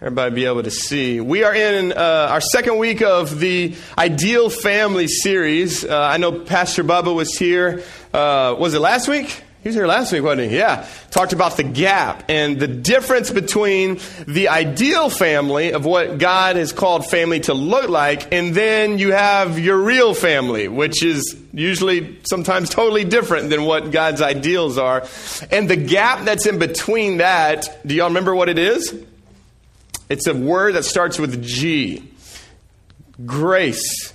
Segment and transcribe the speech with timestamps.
[0.00, 1.20] everybody be able to see.
[1.20, 5.84] We are in uh, our second week of the Ideal Family series.
[5.84, 7.82] Uh, I know Pastor Bubba was here.
[8.14, 9.42] Uh, was it last week?
[9.60, 10.56] He was here last week, wasn't he?
[10.56, 10.86] Yeah.
[11.10, 16.72] Talked about the gap and the difference between the ideal family of what God has
[16.72, 22.20] called family to look like, and then you have your real family, which is usually
[22.22, 25.04] sometimes totally different than what God's ideals are.
[25.50, 28.94] And the gap that's in between that, do y'all remember what it is?
[30.08, 32.02] It's a word that starts with G
[33.24, 34.14] grace.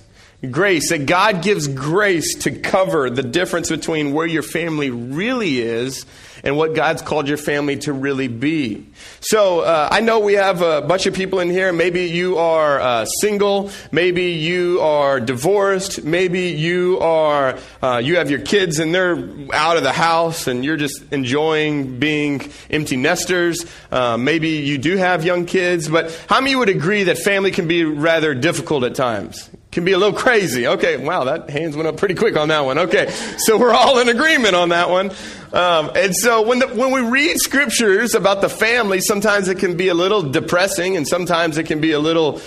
[0.50, 6.04] Grace, that God gives grace to cover the difference between where your family really is
[6.44, 8.86] and what God's called your family to really be.
[9.20, 11.72] So uh, I know we have a bunch of people in here.
[11.72, 13.70] Maybe you are uh, single.
[13.90, 16.04] Maybe you are divorced.
[16.04, 19.16] Maybe you are uh, you have your kids and they're
[19.52, 23.64] out of the house and you're just enjoying being empty nesters.
[23.90, 25.88] Uh, maybe you do have young kids.
[25.88, 29.50] But how many would agree that family can be rather difficult at times?
[29.74, 30.68] Can be a little crazy.
[30.68, 32.78] Okay, wow, that hands went up pretty quick on that one.
[32.78, 35.10] Okay, so we're all in agreement on that one.
[35.52, 39.76] Um, and so when, the, when we read scriptures about the family, sometimes it can
[39.76, 42.40] be a little depressing and sometimes it can be a little.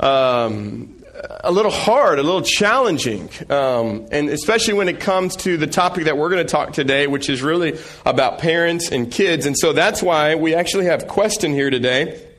[0.00, 0.96] Um,
[1.44, 6.06] a little hard, a little challenging, um, and especially when it comes to the topic
[6.06, 9.46] that we're going to talk today, which is really about parents and kids.
[9.46, 12.31] And so that's why we actually have Quest in here today.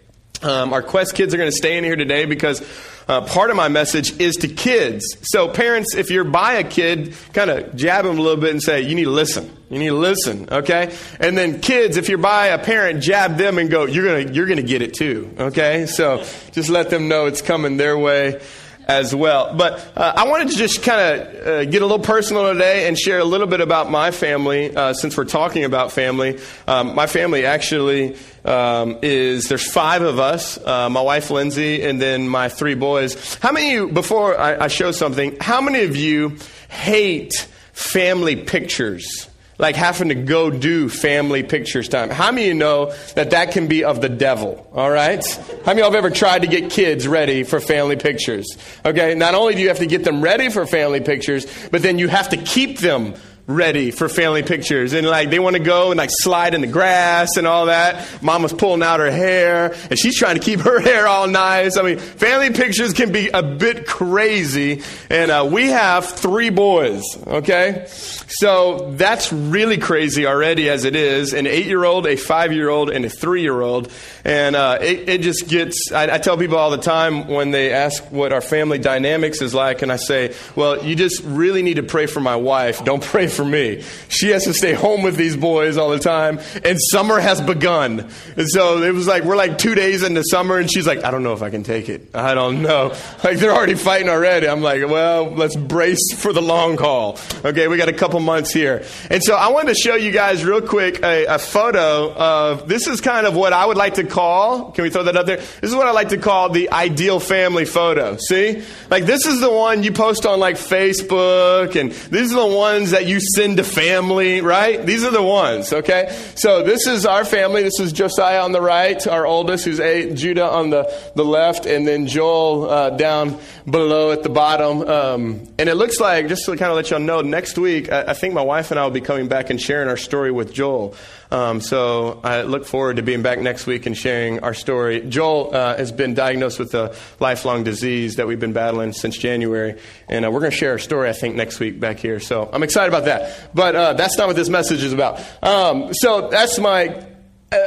[0.44, 2.62] Um, our Quest kids are going to stay in here today because
[3.08, 5.06] uh, part of my message is to kids.
[5.22, 8.62] So, parents, if you're by a kid, kind of jab them a little bit and
[8.62, 9.50] say, You need to listen.
[9.70, 10.96] You need to listen, okay?
[11.20, 14.46] And then kids, if you're by a parent, jab them and go, You're going you're
[14.46, 15.86] going to get it too, okay?
[15.86, 18.42] So, just let them know it's coming their way
[18.86, 19.54] as well.
[19.56, 22.98] But uh, I wanted to just kind of uh, get a little personal today and
[22.98, 26.40] share a little bit about my family uh, since we're talking about family.
[26.68, 32.02] Um, my family actually um, is there's five of us uh, my wife Lindsay, and
[32.02, 33.36] then my three boys.
[33.36, 36.38] How many of you, before I, I show something, how many of you
[36.70, 39.30] hate family pictures?
[39.64, 42.10] Like having to go do family pictures time.
[42.10, 44.68] How many of you know that that can be of the devil?
[44.74, 45.26] All right?
[45.64, 48.58] How many of you have ever tried to get kids ready for family pictures?
[48.84, 51.98] Okay, not only do you have to get them ready for family pictures, but then
[51.98, 53.14] you have to keep them
[53.46, 54.94] ready for family pictures.
[54.94, 58.24] And like they want to go and like slide in the grass and all that.
[58.24, 61.78] Mama's pulling out her hair and she's trying to keep her hair all nice.
[61.78, 64.82] I mean, family pictures can be a bit crazy.
[65.10, 67.86] And uh, we have three boys, okay?
[67.90, 72.70] So that's really crazy already as it is an eight year old, a five year
[72.70, 73.92] old, and a three year old.
[74.24, 77.74] And uh, it, it, just gets, I, I tell people all the time when they
[77.74, 81.76] ask what our family dynamics is like, and I say, well, you just really need
[81.76, 82.84] to pray for my wife.
[82.86, 83.84] Don't pray for me.
[84.10, 88.10] She has to stay home with these boys all the time, and summer has begun.
[88.38, 91.12] And so it was like, we're like two days into summer, and she's like, I
[91.12, 92.10] don't know if I can take it.
[92.14, 92.94] I don't know.
[93.24, 94.50] Like, they're already fighting already.
[94.50, 97.18] I'm like, well, let's brace for the long haul.
[97.46, 98.84] Okay, we got a couple months here.
[99.10, 102.88] And so I wanted to show you guys real quick a, a photo of this
[102.88, 105.38] is kind of what I would like to call, can we throw that up there?
[105.38, 108.18] This is what I like to call the ideal family photo.
[108.18, 108.64] See?
[108.90, 112.92] Like, this is the one you post on like Facebook, and these are the ones
[112.92, 114.86] that you send to family, right?
[114.86, 116.16] These are the ones, okay?
[116.36, 117.64] So this is our family.
[117.64, 121.66] This is Josiah on the right, our oldest, who's eight, Judah on the, the left,
[121.66, 124.82] and then Joel uh, down below at the bottom.
[124.82, 128.04] Um, and it looks like, just to kind of let y'all know, next week, I,
[128.10, 130.54] I, think my wife and I will be coming back and sharing our story with
[130.54, 130.96] Joel.
[131.34, 135.02] Um, so I look forward to being back next week and sharing our story.
[135.02, 139.80] Joel uh, has been diagnosed with a lifelong disease that we've been battling since January,
[140.08, 142.20] and uh, we're going to share our story, I think, next week back here.
[142.20, 143.50] So I'm excited about that.
[143.56, 145.20] But uh, that's not what this message is about.
[145.42, 147.04] Um, so that's my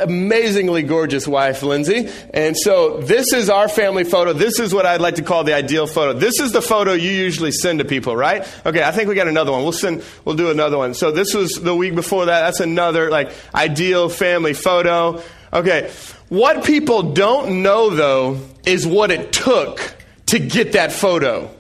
[0.03, 2.09] amazingly gorgeous wife, Lindsay.
[2.33, 4.33] And so this is our family photo.
[4.33, 6.19] This is what I'd like to call the ideal photo.
[6.19, 8.47] This is the photo you usually send to people, right?
[8.65, 9.63] Okay, I think we got another one.
[9.63, 10.95] We'll send, we'll do another one.
[10.95, 12.41] So this was the week before that.
[12.43, 15.23] That's another like ideal family photo.
[15.53, 15.91] Okay.
[16.29, 19.95] What people don't know though is what it took
[20.27, 21.51] to get that photo.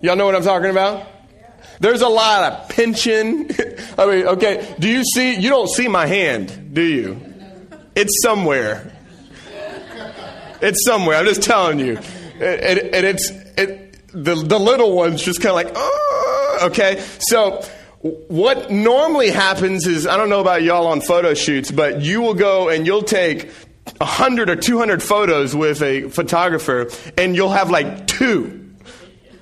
[0.00, 1.06] Y'all know what I'm talking about?
[1.80, 3.50] There's a lot of pinching.
[3.96, 5.34] I mean, okay, do you see?
[5.36, 7.20] You don't see my hand, do you?
[7.94, 8.92] It's somewhere.
[10.60, 11.16] It's somewhere.
[11.16, 11.98] I'm just telling you.
[12.40, 17.00] And, and it's it, the, the little one's just kind of like, oh, okay.
[17.18, 17.62] So
[18.00, 22.34] what normally happens is, I don't know about y'all on photo shoots, but you will
[22.34, 23.50] go and you'll take
[23.98, 28.63] 100 or 200 photos with a photographer, and you'll have like two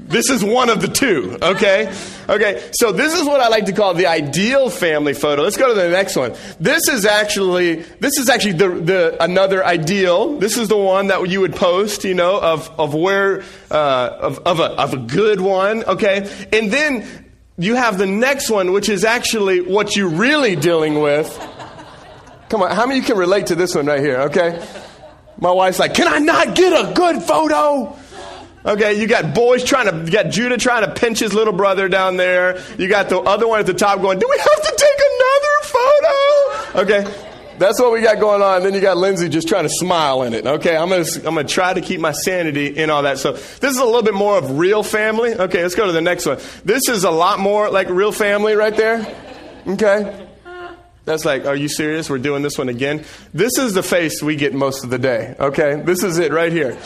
[0.08, 1.92] This is one of the two, okay?
[2.28, 5.42] Okay, so this is what I like to call the ideal family photo.
[5.42, 6.34] Let's go to the next one.
[6.60, 10.38] This is actually this is actually the, the another ideal.
[10.38, 14.38] This is the one that you would post, you know, of of where uh, of
[14.40, 16.30] of a of a good one, okay?
[16.52, 17.06] And then
[17.58, 21.28] you have the next one, which is actually what you're really dealing with.
[22.48, 24.62] Come on, how many can relate to this one right here, okay?
[25.38, 27.98] My wife's like, Can I not get a good photo?
[28.64, 31.88] Okay, you got boys trying to, you got Judah trying to pinch his little brother
[31.88, 32.62] down there.
[32.78, 35.54] You got the other one at the top going, Do we have to take another
[35.62, 36.82] photo?
[36.82, 37.24] Okay,
[37.58, 38.56] that's what we got going on.
[38.56, 40.46] And Then you got Lindsay just trying to smile in it.
[40.46, 43.18] Okay, I'm gonna, I'm gonna try to keep my sanity in all that.
[43.18, 45.34] So this is a little bit more of real family.
[45.34, 46.38] Okay, let's go to the next one.
[46.64, 49.06] This is a lot more like real family right there.
[49.66, 50.28] Okay.
[51.04, 52.08] That's like, are you serious?
[52.08, 53.04] We're doing this one again?
[53.34, 55.82] This is the face we get most of the day, okay?
[55.84, 56.78] This is it right here.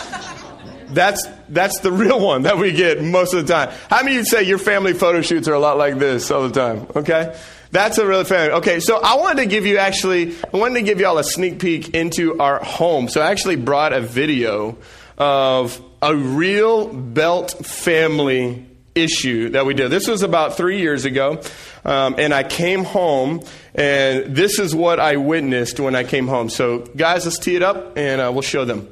[0.89, 3.75] That's, that's the real one that we get most of the time.
[3.91, 6.49] How many of you say your family photo shoots are a lot like this all
[6.49, 7.37] the time, okay?
[7.73, 8.55] That's a real family.
[8.55, 11.25] Okay, so I wanted to give you actually, I wanted to give you all a
[11.25, 13.09] sneak peek into our home.
[13.09, 14.79] So I actually brought a video
[15.19, 19.91] of a real belt family issue that we did.
[19.91, 21.43] This was about three years ago.
[21.85, 23.45] Um, and I came home,
[23.75, 26.49] and this is what I witnessed when I came home.
[26.49, 28.89] So, guys, let's tee it up, and uh, we'll show them.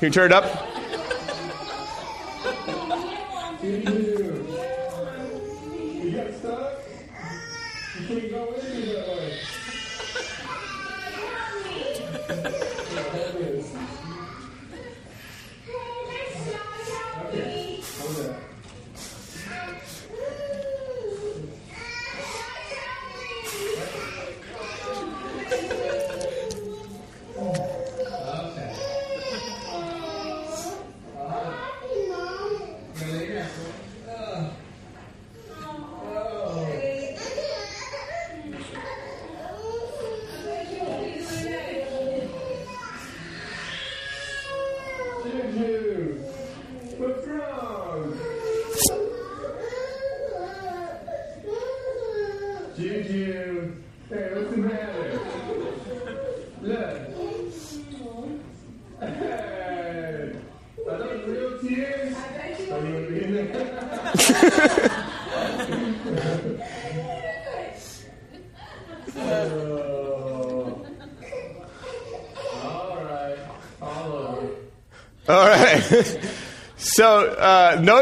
[0.00, 0.75] Can you turn it up?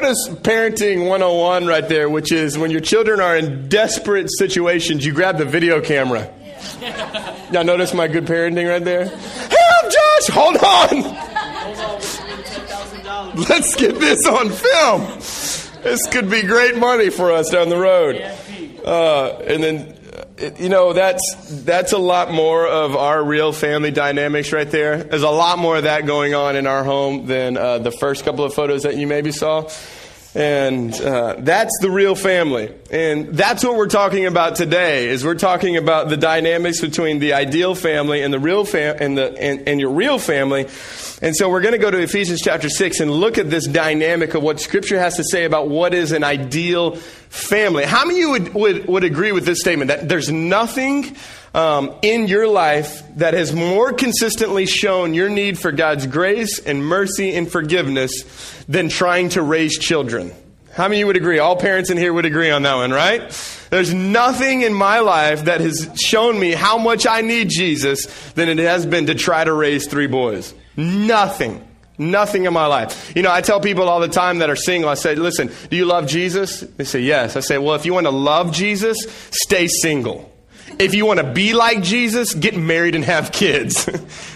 [0.01, 5.13] Notice parenting 101 right there, which is when your children are in desperate situations, you
[5.13, 6.33] grab the video camera.
[7.53, 9.05] Now notice my good parenting right there?
[9.05, 10.29] Help, Josh!
[10.31, 11.03] Hold on!
[13.49, 15.03] Let's get this on film.
[15.85, 18.17] This could be great money for us down the road.
[18.85, 19.97] Uh, and then
[20.59, 25.03] you know that's that's a lot more of our real family dynamics right there.
[25.05, 28.25] There's a lot more of that going on in our home than uh, the first
[28.25, 29.71] couple of photos that you maybe saw.
[30.35, 32.75] And uh, that's the real family.
[32.95, 37.33] And that's what we're talking about today is we're talking about the dynamics between the
[37.33, 40.69] ideal family and the real fam- and the and, and your real family.
[41.21, 44.35] And so we're going to go to Ephesians chapter 6 and look at this dynamic
[44.35, 47.83] of what scripture has to say about what is an ideal family.
[47.83, 51.17] How many of you would, would, would agree with this statement that there's nothing
[51.53, 56.87] um, in your life that has more consistently shown your need for God's grace and
[56.87, 58.23] mercy and forgiveness
[58.69, 60.31] than trying to raise children.
[60.75, 61.39] How many of you would agree?
[61.39, 63.31] All parents in here would agree on that one, right?
[63.71, 68.49] There's nothing in my life that has shown me how much I need Jesus than
[68.49, 70.53] it has been to try to raise three boys.
[70.77, 71.67] Nothing.
[71.97, 73.13] Nothing in my life.
[73.15, 75.77] You know, I tell people all the time that are single, I say, listen, do
[75.77, 76.61] you love Jesus?
[76.61, 77.37] They say, yes.
[77.37, 80.33] I say, well, if you want to love Jesus, stay single.
[80.81, 83.89] If you want to be like Jesus, get married and have kids.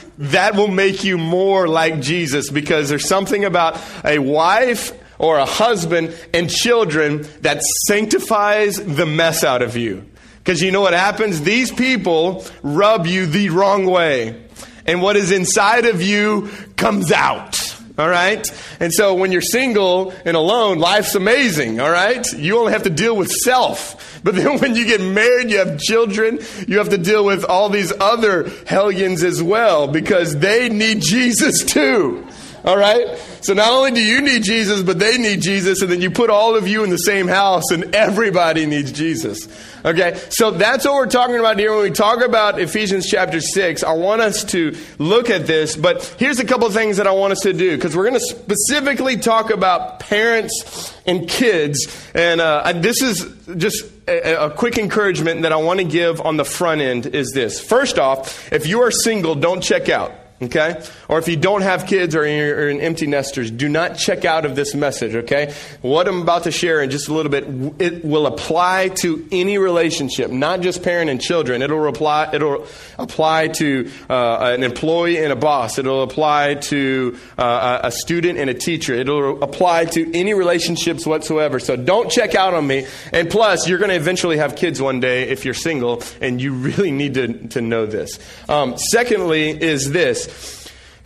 [0.19, 5.45] that will make you more like Jesus because there's something about a wife or a
[5.45, 10.05] husband and children that sanctifies the mess out of you.
[10.39, 11.43] Because you know what happens?
[11.43, 14.43] These people rub you the wrong way.
[14.87, 17.59] And what is inside of you comes out.
[17.99, 18.49] All right?
[18.79, 21.81] And so when you're single and alone, life's amazing.
[21.81, 22.33] All right?
[22.33, 24.21] You only have to deal with self.
[24.23, 27.69] But then when you get married, you have children, you have to deal with all
[27.69, 32.27] these other hellions as well because they need Jesus too.
[32.65, 33.19] All right?
[33.41, 36.31] So not only do you need Jesus, but they need Jesus, and then you put
[36.31, 39.49] all of you in the same house, and everybody needs Jesus.
[39.85, 40.21] Okay?
[40.31, 43.85] So that's what we're talking about here when we talk about Ephesians chapter 6.
[43.85, 47.33] I want us to look at this, but here's a couple things that I want
[47.33, 52.11] us to do, because we're going to specifically talk about parents and kids.
[52.15, 56.37] And uh, this is just a, a quick encouragement that I want to give on
[56.37, 57.61] the front end is this.
[57.61, 60.13] First off, if you are single, don't check out.
[60.41, 60.81] Okay?
[61.09, 64.45] Or if you don't have kids or you're an empty nesters, do not check out
[64.45, 65.53] of this message, okay?
[65.83, 69.59] What I'm about to share in just a little bit, it will apply to any
[69.59, 71.61] relationship, not just parent and children.
[71.61, 72.69] It'll apply, it'll
[73.01, 75.77] apply to uh, an employee and a boss.
[75.77, 78.95] It'll apply to uh, a student and a teacher.
[78.95, 81.59] It'll apply to any relationships whatsoever.
[81.59, 82.87] So don't check out on me.
[83.13, 86.53] And plus, you're going to eventually have kids one day if you're single, and you
[86.53, 88.21] really need to, to know this.
[88.49, 90.28] Um, secondly, is this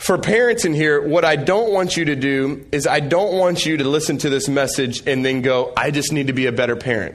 [0.03, 3.65] for parents in here, what I don't want you to do is I don't want
[3.65, 6.53] you to listen to this message and then go, I just need to be a
[6.53, 7.15] better parent.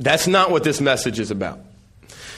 [0.00, 1.60] That's not what this message is about.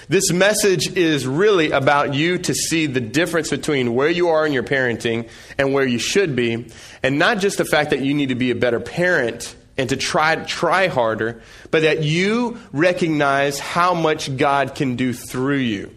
[0.09, 4.53] This message is really about you to see the difference between where you are in
[4.53, 6.67] your parenting and where you should be,
[7.01, 9.97] and not just the fact that you need to be a better parent and to
[9.97, 15.95] try try harder, but that you recognize how much God can do through you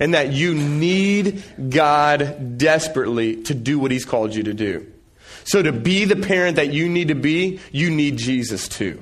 [0.00, 4.90] and that you need God desperately to do what He's called you to do.
[5.44, 9.00] So, to be the parent that you need to be, you need Jesus too.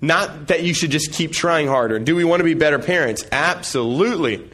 [0.00, 1.98] Not that you should just keep trying harder.
[1.98, 3.26] Do we want to be better parents?
[3.32, 4.48] Absolutely.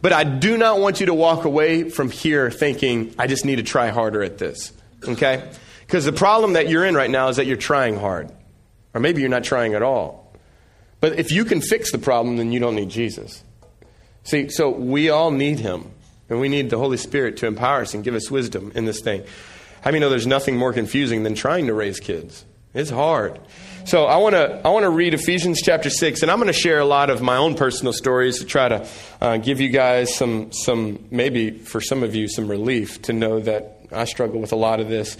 [0.00, 3.56] But I do not want you to walk away from here thinking, I just need
[3.56, 4.72] to try harder at this.
[5.06, 5.50] Okay?
[5.86, 8.30] Because the problem that you're in right now is that you're trying hard.
[8.94, 10.32] Or maybe you're not trying at all.
[11.00, 13.42] But if you can fix the problem, then you don't need Jesus.
[14.28, 15.90] See, so we all need him.
[16.28, 19.00] And we need the Holy Spirit to empower us and give us wisdom in this
[19.00, 19.24] thing.
[19.80, 22.44] How many know there's nothing more confusing than trying to raise kids?
[22.74, 23.40] It's hard.
[23.86, 26.52] So I want to I want to read Ephesians chapter six, and I'm going to
[26.52, 28.86] share a lot of my own personal stories to try to
[29.22, 33.40] uh, give you guys some some maybe for some of you some relief to know
[33.40, 35.16] that I struggle with a lot of this.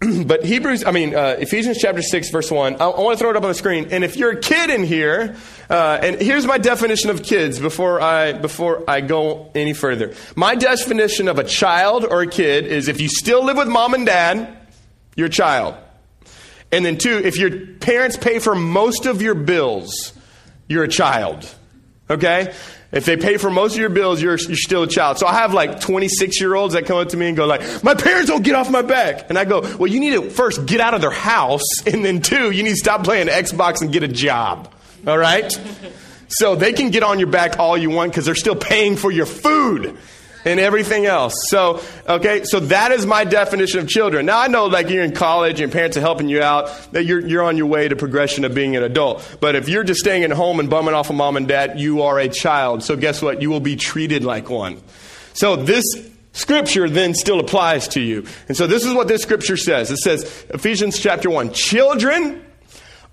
[0.26, 3.30] but Hebrews, I mean, uh, Ephesians chapter 6, verse 1, I, I want to throw
[3.30, 3.88] it up on the screen.
[3.90, 5.36] And if you're a kid in here,
[5.68, 10.14] uh, and here's my definition of kids before I, before I go any further.
[10.36, 13.94] My definition of a child or a kid is if you still live with mom
[13.94, 14.56] and dad,
[15.16, 15.74] you're a child.
[16.70, 20.12] And then, two, if your parents pay for most of your bills,
[20.68, 21.52] you're a child.
[22.10, 22.54] Okay?
[22.90, 25.18] If they pay for most of your bills, you're, you're still a child.
[25.18, 27.84] So I have like 26 year olds that come up to me and go like,
[27.84, 29.28] my parents don't get off my back.
[29.28, 31.62] And I go, well, you need to first get out of their house.
[31.86, 34.72] And then two, you need to stop playing Xbox and get a job.
[35.06, 35.52] All right?
[36.28, 39.10] So they can get on your back all you want because they're still paying for
[39.10, 39.96] your food
[40.44, 41.34] and everything else.
[41.48, 44.26] So, okay, so that is my definition of children.
[44.26, 47.20] Now, I know like you're in college and parents are helping you out, that you're,
[47.26, 49.38] you're on your way to progression of being an adult.
[49.40, 52.02] But if you're just staying at home and bumming off of mom and dad, you
[52.02, 52.82] are a child.
[52.82, 53.42] So guess what?
[53.42, 54.80] You will be treated like one.
[55.34, 55.84] So this
[56.32, 58.24] scripture then still applies to you.
[58.48, 59.90] And so this is what this scripture says.
[59.90, 62.44] It says, Ephesians chapter 1, Children,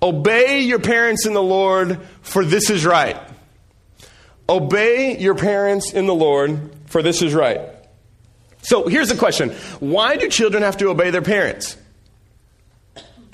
[0.01, 3.17] obey your parents in the Lord, for this is right.
[4.47, 7.59] Obey your parents in the Lord, for this is right.
[8.61, 9.49] So here's the question
[9.81, 11.75] Why do children have to obey their parents?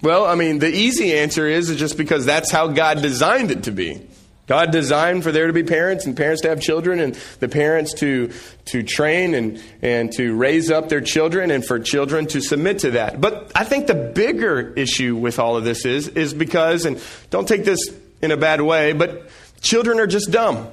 [0.01, 3.71] Well, I mean, the easy answer is just because that's how God designed it to
[3.71, 4.01] be.
[4.47, 7.93] God designed for there to be parents and parents to have children and the parents
[7.99, 8.31] to,
[8.65, 12.91] to train and, and to raise up their children and for children to submit to
[12.91, 13.21] that.
[13.21, 16.99] But I think the bigger issue with all of this is, is because, and
[17.29, 19.29] don't take this in a bad way, but
[19.61, 20.67] children are just dumb.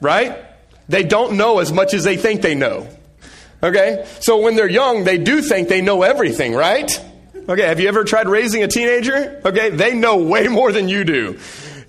[0.00, 0.47] Right?
[0.88, 2.88] They don't know as much as they think they know.
[3.62, 4.06] Okay?
[4.20, 6.90] So when they're young, they do think they know everything, right?
[7.48, 9.40] Okay, have you ever tried raising a teenager?
[9.44, 11.38] Okay, they know way more than you do.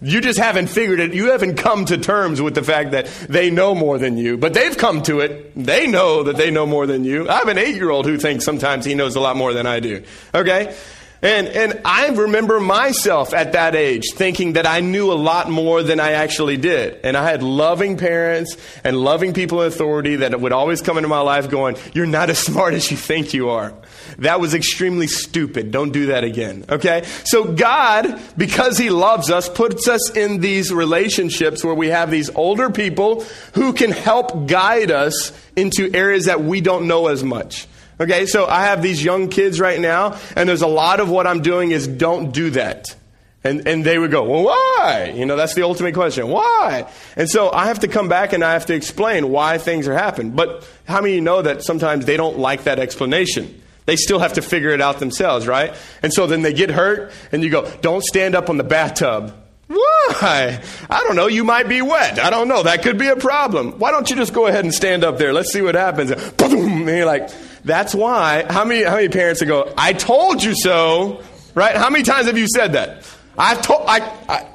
[0.02, 1.14] You just haven't figured it.
[1.14, 4.38] You haven't come to terms with the fact that they know more than you.
[4.38, 5.52] But they've come to it.
[5.56, 7.28] They know that they know more than you.
[7.28, 9.68] I have an eight year old who thinks sometimes he knows a lot more than
[9.68, 10.04] I do.
[10.34, 10.74] Okay?
[11.22, 15.84] And, and I remember myself at that age thinking that I knew a lot more
[15.84, 17.00] than I actually did.
[17.04, 21.10] And I had loving parents and loving people in authority that would always come into
[21.10, 23.74] my life going, You're not as smart as you think you are.
[24.20, 25.72] That was extremely stupid.
[25.72, 26.64] Don't do that again.
[26.70, 27.04] Okay?
[27.26, 32.30] So God, because He loves us, puts us in these relationships where we have these
[32.30, 37.68] older people who can help guide us into areas that we don't know as much.
[38.00, 41.28] Okay, so I have these young kids right now, and there's a lot of what
[41.28, 42.96] I'm doing is don't do that.
[43.44, 45.14] And, and they would go, well, why?
[45.16, 46.28] You know, that's the ultimate question.
[46.28, 46.90] Why?
[47.16, 49.94] And so I have to come back and I have to explain why things are
[49.94, 50.32] happening.
[50.32, 53.62] But how many of you know that sometimes they don't like that explanation?
[53.86, 55.74] They still have to figure it out themselves, right?
[56.04, 59.34] And so then they get hurt and you go, don't stand up on the bathtub.
[59.68, 60.62] Why?
[60.90, 61.28] I don't know.
[61.28, 62.20] You might be wet.
[62.20, 62.64] I don't know.
[62.64, 63.80] That could be a problem.
[63.80, 65.32] Why don't you just go ahead and stand up there?
[65.32, 66.14] Let's see what happens.
[66.34, 66.88] Boom!
[66.88, 67.30] And you're like,
[67.70, 68.46] that's why.
[68.50, 71.24] How many, how many parents go, I told you so,
[71.56, 71.76] right?
[71.76, 73.06] How many times have you said that?
[73.38, 74.48] I've told, I, I,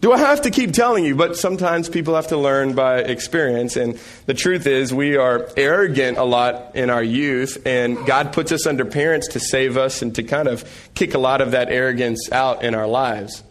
[0.00, 1.14] do I have to keep telling you?
[1.14, 3.76] But sometimes people have to learn by experience.
[3.76, 8.50] And the truth is, we are arrogant a lot in our youth, and God puts
[8.50, 11.68] us under parents to save us and to kind of kick a lot of that
[11.68, 13.42] arrogance out in our lives.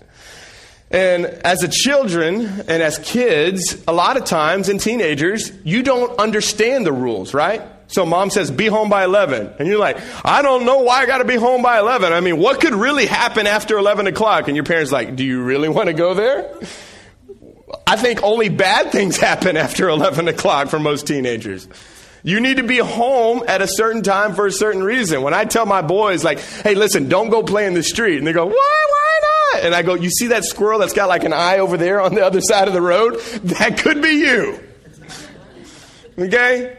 [0.92, 6.18] And as a children and as kids, a lot of times and teenagers, you don't
[6.20, 7.62] understand the rules, right?
[7.90, 9.56] So mom says, be home by 11.
[9.58, 12.14] And you're like, I don't know why I got to be home by 11.
[12.14, 14.48] I mean, what could really happen after 11 o'clock?
[14.48, 16.56] And your parents like, do you really want to go there?
[17.88, 21.68] I think only bad things happen after 11 o'clock for most teenagers.
[22.22, 25.24] You need to be home at a certain time for a certain reason.
[25.24, 28.20] When I tell my boys, like, hey, listen, don't go play in the street.
[28.20, 29.20] And they go, why, why
[29.54, 29.64] not?
[29.64, 32.14] And I go, you see that squirrel that's got like an eye over there on
[32.14, 33.20] the other side of the road?
[33.44, 34.60] That could be you.
[36.20, 36.79] Okay?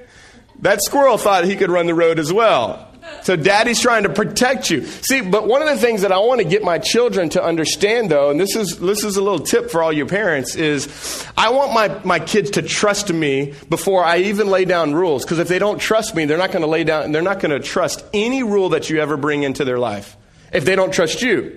[0.63, 2.91] That squirrel thought he could run the road as well.
[3.23, 4.85] So daddy's trying to protect you.
[4.85, 8.11] See, but one of the things that I want to get my children to understand
[8.11, 11.51] though, and this is this is a little tip for all your parents, is I
[11.51, 15.25] want my, my kids to trust me before I even lay down rules.
[15.25, 17.51] Because if they don't trust me, they're not going to lay down they're not going
[17.51, 20.17] to trust any rule that you ever bring into their life.
[20.53, 21.57] If they don't trust you.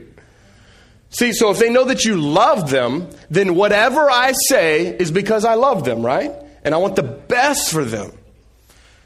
[1.10, 5.46] See, so if they know that you love them, then whatever I say is because
[5.46, 6.32] I love them, right?
[6.64, 8.12] And I want the best for them.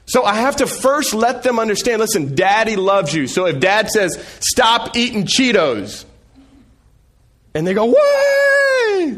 [0.07, 3.27] So I have to first let them understand listen, daddy loves you.
[3.27, 6.05] So if dad says, stop eating Cheetos,
[7.53, 9.17] and they go, why?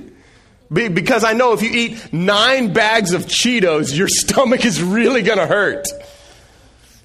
[0.71, 5.39] Because I know if you eat nine bags of Cheetos, your stomach is really going
[5.39, 5.87] to hurt.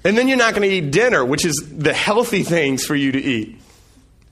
[0.03, 3.11] And then you're not going to eat dinner, which is the healthy things for you
[3.11, 3.59] to eat.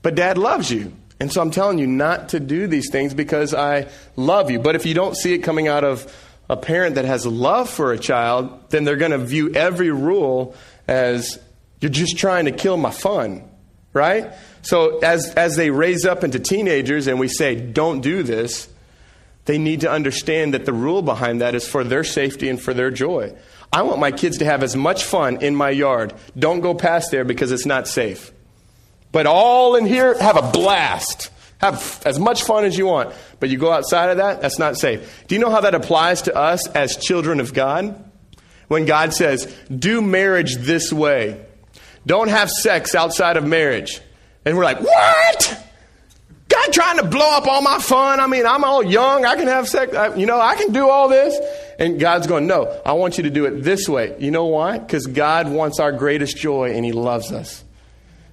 [0.02, 0.94] But dad loves you.
[1.20, 4.60] And so I'm telling you not to do these things because I love you.
[4.60, 6.12] But if you don't see it coming out of
[6.54, 10.56] a parent that has love for a child, then they're going to view every rule
[10.88, 11.40] as
[11.82, 13.44] you're just trying to kill my fun,
[13.92, 14.32] right?
[14.62, 18.70] So as, as they raise up into teenagers and we say, don't do this,
[19.46, 22.74] they need to understand that the rule behind that is for their safety and for
[22.74, 23.36] their joy.
[23.72, 26.14] I want my kids to have as much fun in my yard.
[26.38, 28.32] Don't go past there because it's not safe.
[29.12, 31.32] But all in here, have a blast.
[31.64, 34.76] Have as much fun as you want, but you go outside of that, that's not
[34.76, 35.24] safe.
[35.30, 38.04] Do you know how that applies to us as children of God?
[38.68, 41.46] When God says, do marriage this way,
[42.06, 44.02] don't have sex outside of marriage.
[44.44, 45.66] And we're like, what?
[46.50, 48.20] God trying to blow up all my fun.
[48.20, 49.24] I mean, I'm all young.
[49.24, 49.96] I can have sex.
[49.96, 51.34] I, you know, I can do all this.
[51.80, 54.18] And God's going, no, I want you to do it this way.
[54.20, 54.80] You know why?
[54.80, 57.64] Because God wants our greatest joy and He loves us.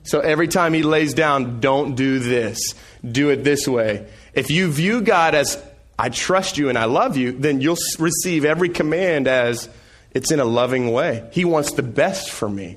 [0.03, 2.75] So every time He lays down, don't do this
[3.09, 4.07] do it this way.
[4.35, 5.63] If you view God as,
[5.99, 9.69] I trust you and I love you, then you'll receive every command as
[10.13, 11.29] it's in a loving way.
[11.33, 12.77] He wants the best for me.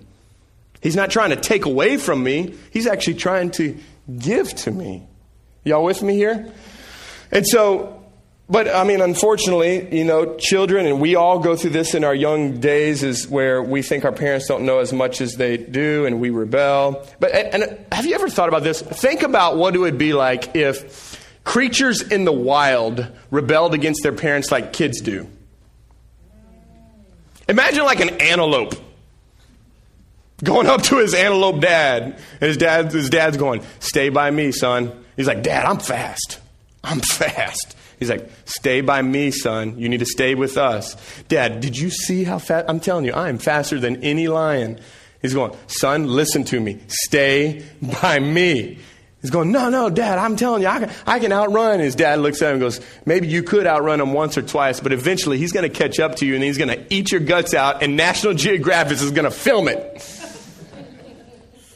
[0.81, 3.77] He's not trying to take away from me, He's actually trying to
[4.17, 5.03] give to me.
[5.63, 6.51] Y'all with me here?
[7.31, 8.03] And so,
[8.49, 12.13] but I mean, unfortunately, you know, children, and we all go through this in our
[12.13, 16.06] young days, is where we think our parents don't know as much as they do,
[16.06, 17.08] and we rebel.
[17.19, 18.82] But and, and have you ever thought about this?
[18.82, 24.13] Think about what it would be like if creatures in the wild rebelled against their
[24.13, 25.27] parents like kids do.
[27.47, 28.75] Imagine like an antelope
[30.43, 34.51] going up to his antelope dad, and his dad, his dad's going, "Stay by me,
[34.51, 36.39] son." He's like, "Dad, I'm fast.
[36.84, 39.77] I'm fast." He's like, Stay by me, son.
[39.77, 40.95] You need to stay with us.
[41.27, 42.65] Dad, did you see how fast?
[42.67, 44.79] I'm telling you, I am faster than any lion.
[45.21, 46.79] He's going, Son, listen to me.
[46.88, 47.65] Stay
[48.01, 48.77] by me.
[49.21, 51.79] He's going, No, no, Dad, I'm telling you, I can, I can outrun.
[51.79, 54.82] His dad looks at him and goes, Maybe you could outrun him once or twice,
[54.82, 57.21] but eventually he's going to catch up to you and he's going to eat your
[57.21, 59.79] guts out, and National Geographic is going to film it.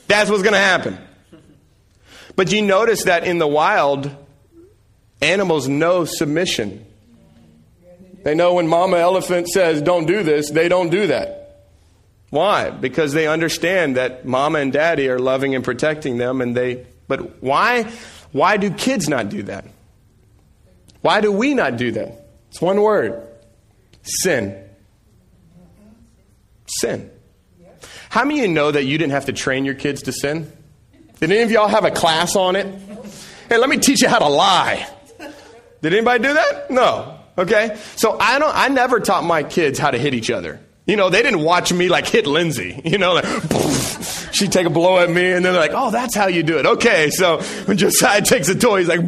[0.09, 0.97] That's what's going to happen.
[2.35, 4.13] But you notice that in the wild,
[5.21, 6.85] Animals know submission.
[8.23, 11.65] They know when mama elephant says, don't do this, they don't do that.
[12.29, 12.69] Why?
[12.69, 17.41] Because they understand that mama and daddy are loving and protecting them and they, but
[17.41, 17.83] why,
[18.33, 19.65] why do kids not do that?
[21.01, 22.27] Why do we not do that?
[22.49, 23.25] It's one word.
[24.03, 24.61] Sin.
[26.65, 27.09] Sin.
[28.09, 30.51] How many of you know that you didn't have to train your kids to sin?
[31.19, 32.67] Did any of y'all have a class on it?
[33.47, 34.87] Hey, let me teach you how to lie.
[35.81, 36.71] Did anybody do that?
[36.71, 37.19] No.
[37.37, 37.77] Okay.
[37.95, 40.59] So I don't, I never taught my kids how to hit each other.
[40.85, 42.81] You know, they didn't watch me like hit Lindsay.
[42.85, 43.25] You know, like,
[44.31, 46.57] she'd take a blow at me and then they're like, oh, that's how you do
[46.57, 46.65] it.
[46.65, 47.09] Okay.
[47.09, 49.01] So when Josiah takes a toy, he's like,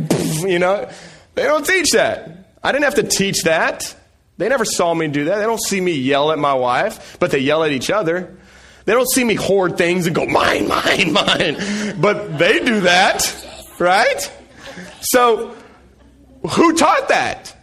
[0.48, 0.90] you know,
[1.36, 2.54] they don't teach that.
[2.64, 3.96] I didn't have to teach that.
[4.38, 5.38] They never saw me do that.
[5.38, 8.38] They don't see me yell at my wife, but they yell at each other.
[8.86, 11.58] They don't see me hoard things and go, mine, mine, mine.
[12.00, 13.46] But they do that,
[13.78, 14.32] right?
[15.02, 15.56] So,
[16.48, 17.56] who taught that?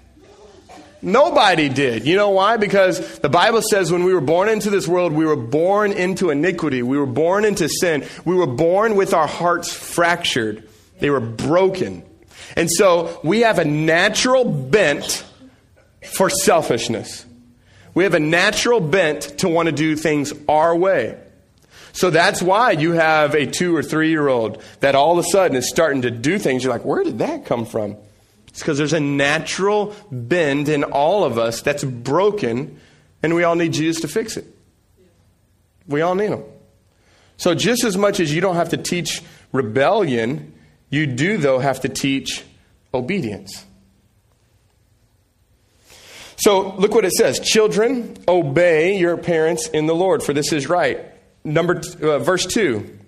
[1.02, 2.06] Nobody did.
[2.06, 2.56] You know why?
[2.56, 6.30] Because the Bible says when we were born into this world, we were born into
[6.30, 6.82] iniquity.
[6.82, 8.04] We were born into sin.
[8.24, 10.68] We were born with our hearts fractured.
[10.98, 12.02] They were broken.
[12.56, 15.24] And so we have a natural bent
[16.02, 17.26] for selfishness.
[17.94, 21.18] We have a natural bent to want to do things our way.
[21.92, 25.28] So that's why you have a two or three year old that all of a
[25.28, 26.62] sudden is starting to do things.
[26.62, 27.96] You're like, where did that come from?
[28.56, 32.80] It's because there's a natural bend in all of us that's broken,
[33.22, 34.46] and we all need Jesus to fix it.
[35.86, 36.42] We all need him.
[37.36, 39.20] So, just as much as you don't have to teach
[39.52, 40.54] rebellion,
[40.88, 42.44] you do, though, have to teach
[42.94, 43.66] obedience.
[46.36, 50.66] So, look what it says Children, obey your parents in the Lord, for this is
[50.66, 51.04] right.
[51.44, 53.00] Number uh, verse 2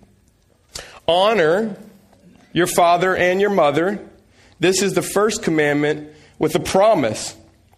[1.07, 1.75] Honor
[2.53, 4.07] your father and your mother
[4.61, 7.37] this is the first commandment with a promise.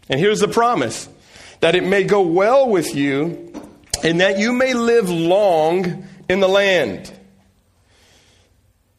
[0.08, 1.08] And here's the promise
[1.60, 3.52] that it may go well with you
[4.02, 7.12] and that you may live long in the land.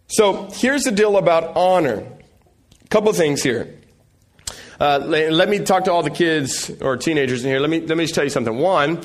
[0.08, 2.06] So here's the deal about honor.
[2.84, 3.78] A couple things here.
[4.80, 7.60] Uh, let me talk to all the kids or teenagers in here.
[7.60, 8.58] Let me, let me just tell you something.
[8.58, 9.02] One,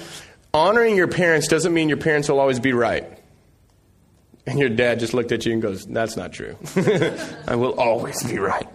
[0.52, 3.06] honoring your parents doesn't mean your parents will always be right.
[4.46, 6.56] And your dad just looked at you and goes, That's not true.
[7.48, 8.68] I will always be right.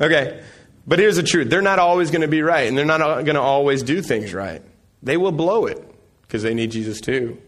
[0.00, 0.42] Okay.
[0.86, 3.34] But here's the truth they're not always going to be right, and they're not going
[3.34, 4.62] to always do things right.
[5.02, 5.82] They will blow it
[6.22, 7.38] because they need Jesus too.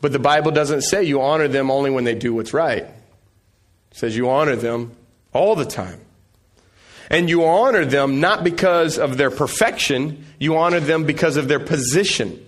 [0.00, 2.94] But the Bible doesn't say you honor them only when they do what's right, it
[3.92, 4.92] says you honor them
[5.32, 6.00] all the time.
[7.08, 11.58] And you honor them not because of their perfection, you honor them because of their
[11.58, 12.44] position.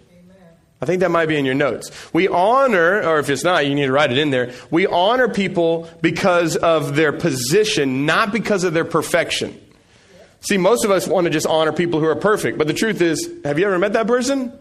[0.82, 1.92] I think that might be in your notes.
[2.12, 4.52] We honor, or if it's not, you need to write it in there.
[4.68, 9.58] We honor people because of their position, not because of their perfection.
[10.40, 13.00] See, most of us want to just honor people who are perfect, but the truth
[13.00, 14.52] is, have you ever met that person?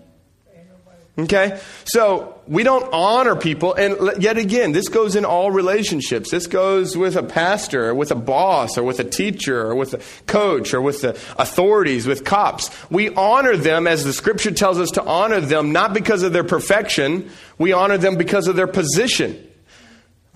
[1.18, 1.60] Okay?
[1.84, 3.74] So we don't honor people.
[3.74, 6.32] And yet again, this goes in all relationships.
[6.32, 9.94] This goes with a pastor, or with a boss, or with a teacher, or with
[9.94, 12.70] a coach, or with the authorities, with cops.
[12.90, 16.46] We honor them as the scripture tells us to honor them, not because of their
[16.46, 17.30] perfection.
[17.58, 19.48] We honor them because of their position.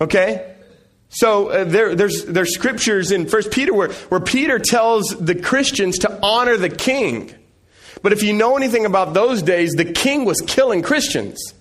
[0.00, 0.54] Okay?
[1.08, 6.00] So uh, there, there's, there's scriptures in First Peter where, where Peter tells the Christians
[6.00, 7.34] to honor the king.
[8.02, 11.54] But if you know anything about those days, the king was killing Christians.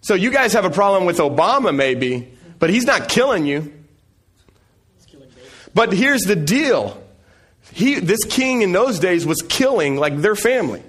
[0.00, 3.72] So you guys have a problem with Obama, maybe, but he's not killing you.
[5.74, 7.02] But here's the deal.
[7.72, 10.82] He, this king in those days was killing like their family.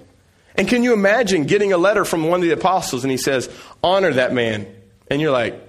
[0.54, 3.50] And can you imagine getting a letter from one of the apostles and he says,
[3.82, 4.66] honor that man.
[5.08, 5.60] And you're like,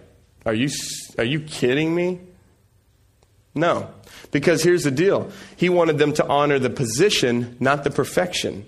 [0.45, 0.69] are you,
[1.17, 2.19] are you kidding me?
[3.53, 3.89] No.
[4.31, 8.65] Because here's the deal He wanted them to honor the position, not the perfection.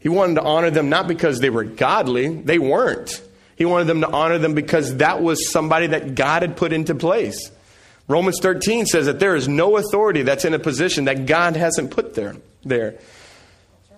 [0.00, 3.22] He wanted to honor them not because they were godly, they weren't.
[3.56, 6.94] He wanted them to honor them because that was somebody that God had put into
[6.94, 7.50] place.
[8.06, 11.90] Romans 13 says that there is no authority that's in a position that God hasn't
[11.90, 12.36] put there.
[12.64, 12.98] there.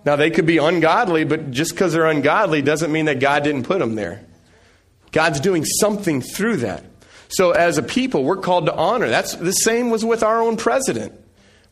[0.03, 3.63] Now, they could be ungodly, but just because they're ungodly doesn't mean that God didn't
[3.63, 4.25] put them there.
[5.11, 6.83] God's doing something through that.
[7.31, 9.07] So as a people, we're called to honor.
[9.07, 11.13] That's the same was with our own president.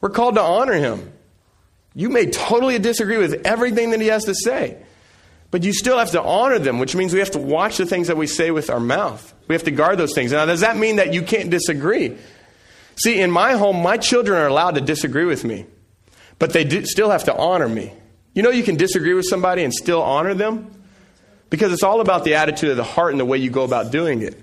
[0.01, 1.11] We're called to honor him.
[1.93, 4.77] You may totally disagree with everything that he has to say,
[5.51, 8.07] but you still have to honor them, which means we have to watch the things
[8.07, 9.33] that we say with our mouth.
[9.49, 10.31] We have to guard those things.
[10.31, 12.17] Now, does that mean that you can't disagree?
[12.95, 15.65] See, in my home, my children are allowed to disagree with me,
[16.37, 17.91] but they still have to honor me.
[18.33, 20.71] You know, you can disagree with somebody and still honor them
[21.49, 23.91] because it's all about the attitude of the heart and the way you go about
[23.91, 24.41] doing it.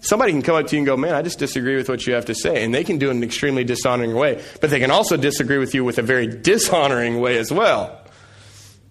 [0.00, 2.14] Somebody can come up to you and go, Man, I just disagree with what you
[2.14, 2.64] have to say.
[2.64, 4.42] And they can do it in an extremely dishonoring way.
[4.60, 8.04] But they can also disagree with you with a very dishonoring way as well.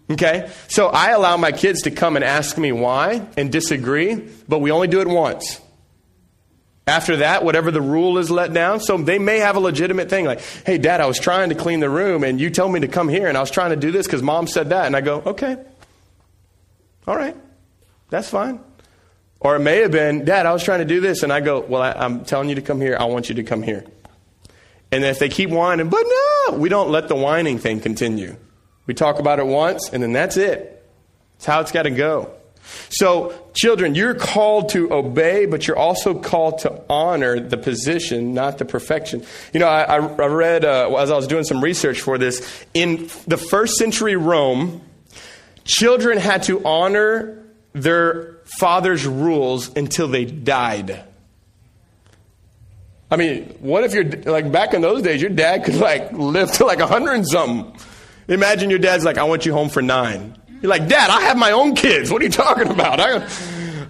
[0.10, 0.50] Okay?
[0.68, 4.72] So I allow my kids to come and ask me why and disagree, but we
[4.72, 5.62] only do it once.
[6.86, 10.24] After that, whatever the rule is let down, so they may have a legitimate thing
[10.24, 12.88] like, hey, dad, I was trying to clean the room and you told me to
[12.88, 14.86] come here and I was trying to do this because mom said that.
[14.86, 15.58] And I go, okay.
[17.06, 17.36] All right.
[18.10, 18.62] That's fine.
[19.40, 21.24] Or it may have been, Dad, I was trying to do this.
[21.24, 22.98] And I go, Well, I, am telling you to come here.
[23.00, 23.86] I want you to come here.
[24.92, 28.38] And if they keep whining, but no, we don't let the whining thing continue.
[28.86, 30.74] We talk about it once, and then that's it.
[31.36, 32.34] It's how it's got to go.
[32.90, 38.58] So, children, you're called to obey, but you're also called to honor the position, not
[38.58, 39.24] the perfection.
[39.54, 43.10] You know, I, I read, uh, as I was doing some research for this, in
[43.28, 44.82] the first century Rome,
[45.64, 51.04] children had to honor their father's rules until they died.
[53.10, 56.52] I mean, what if you're like back in those days, your dad could like live
[56.54, 57.80] to like a hundred and something.
[58.28, 60.36] Imagine your dad's like, I want you home for nine.
[60.62, 62.12] You're like, Dad, I have my own kids.
[62.12, 63.00] What are you talking about?
[63.00, 63.28] I,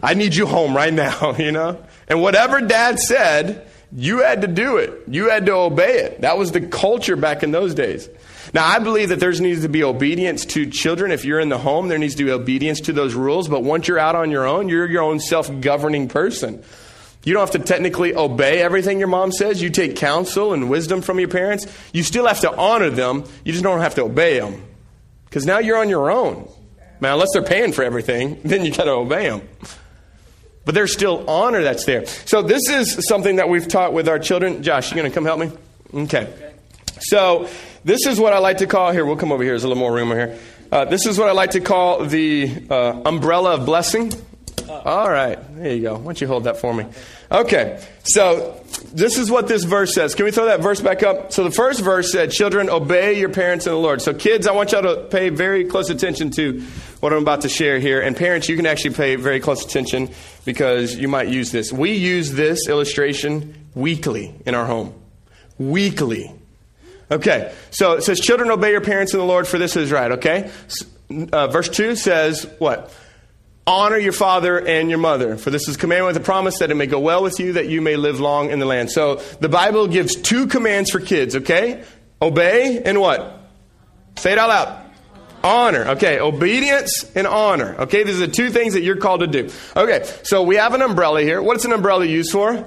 [0.04, 1.84] I need you home right now, you know?
[2.08, 5.04] And whatever dad said, you had to do it.
[5.08, 6.22] You had to obey it.
[6.22, 8.10] That was the culture back in those days.
[8.54, 11.12] Now, I believe that there needs to be obedience to children.
[11.12, 13.48] If you're in the home, there needs to be obedience to those rules.
[13.48, 16.64] But once you're out on your own, you're your own self governing person.
[17.24, 19.62] You don't have to technically obey everything your mom says.
[19.62, 21.68] You take counsel and wisdom from your parents.
[21.92, 23.26] You still have to honor them.
[23.44, 24.64] You just don't have to obey them.
[25.26, 26.50] Because now you're on your own.
[27.02, 29.42] Now, unless they're paying for everything, then you got to obey them.
[30.64, 32.06] But there's still honor that's there.
[32.06, 34.64] So this is something that we've taught with our children.
[34.64, 35.52] Josh, you going to come help me?
[35.94, 36.34] Okay.
[37.00, 37.50] So
[37.88, 39.06] this is what I like to call here.
[39.06, 39.54] We'll come over here.
[39.54, 40.40] There's a little more room over here.
[40.70, 44.12] Uh, this is what I like to call the uh, umbrella of blessing.
[44.68, 45.40] All right.
[45.56, 45.94] There you go.
[45.96, 46.86] Why don't you hold that for me?
[47.32, 47.82] Okay.
[48.04, 50.16] So this is what this verse says.
[50.16, 51.32] Can we throw that verse back up?
[51.32, 54.02] So the first verse said, Children, obey your parents in the Lord.
[54.02, 56.62] So, kids, I want y'all to pay very close attention to
[57.00, 58.02] what I'm about to share here.
[58.02, 60.10] And parents, you can actually pay very close attention
[60.44, 61.72] because you might use this.
[61.72, 64.94] We use this illustration weekly in our home.
[65.58, 66.34] Weekly.
[67.10, 67.54] Okay.
[67.72, 70.14] So it says, Children, obey your parents in the Lord, for this is right.
[70.14, 70.52] Okay.
[71.32, 72.94] Uh, verse 2 says, What?
[73.66, 76.76] Honor your father and your mother, for this is commandment with a promise that it
[76.76, 78.90] may go well with you, that you may live long in the land.
[78.90, 81.84] So the Bible gives two commands for kids, okay?
[82.22, 83.42] Obey and what?
[84.16, 84.84] Say it out loud.
[85.44, 85.90] Honor.
[85.90, 87.76] Okay, obedience and honor.
[87.82, 89.50] Okay, these are the two things that you're called to do.
[89.76, 91.42] Okay, so we have an umbrella here.
[91.42, 92.66] What's an umbrella used for?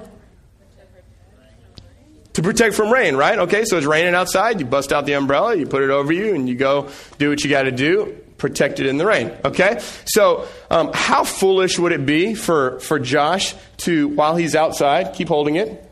[2.33, 3.37] To protect from rain, right?
[3.39, 4.59] Okay, so it's raining outside.
[4.59, 7.43] You bust out the umbrella, you put it over you, and you go do what
[7.43, 9.31] you got to do protected in the rain.
[9.45, 9.79] Okay?
[10.05, 15.27] So, um, how foolish would it be for, for Josh to, while he's outside, keep
[15.27, 15.87] holding it,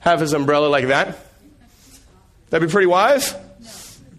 [0.00, 1.16] have his umbrella like that?
[2.50, 3.34] That'd be pretty wise?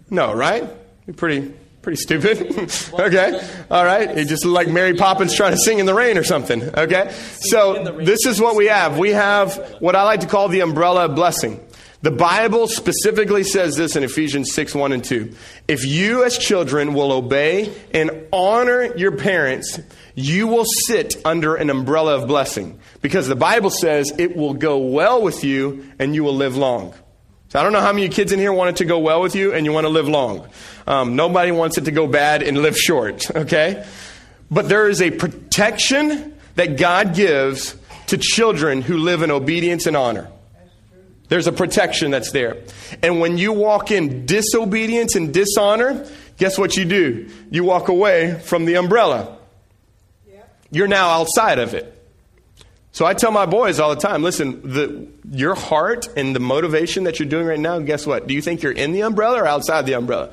[0.08, 0.64] No, right?
[1.06, 1.52] Be pretty
[1.86, 2.68] pretty stupid.
[2.98, 3.48] okay.
[3.70, 4.18] All right.
[4.18, 6.60] It just like Mary Poppins trying to sing in the rain or something.
[6.76, 7.12] Okay.
[7.38, 8.98] So this is what we have.
[8.98, 11.64] We have what I like to call the umbrella of blessing.
[12.02, 15.32] The Bible specifically says this in Ephesians 6 1 and 2.
[15.68, 19.78] If you, as children, will obey and honor your parents,
[20.16, 22.80] you will sit under an umbrella of blessing.
[23.00, 26.94] Because the Bible says it will go well with you and you will live long.
[27.56, 29.34] So I don't know how many kids in here want it to go well with
[29.34, 30.46] you and you want to live long.
[30.86, 33.86] Um, nobody wants it to go bad and live short, okay?
[34.50, 37.74] But there is a protection that God gives
[38.08, 40.28] to children who live in obedience and honor.
[41.28, 42.58] There's a protection that's there.
[43.02, 47.30] And when you walk in disobedience and dishonor, guess what you do?
[47.50, 49.34] You walk away from the umbrella.
[50.70, 51.95] You're now outside of it.
[52.96, 57.04] So I tell my boys all the time listen, the, your heart and the motivation
[57.04, 58.26] that you're doing right now, guess what?
[58.26, 60.32] Do you think you're in the umbrella or outside the umbrella?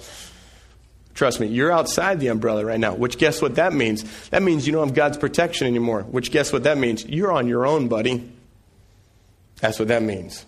[1.13, 4.29] Trust me, you're outside the umbrella right now, which guess what that means?
[4.29, 7.05] That means you don't have God's protection anymore, which guess what that means?
[7.05, 8.31] You're on your own, buddy.
[9.59, 10.45] That's what that means.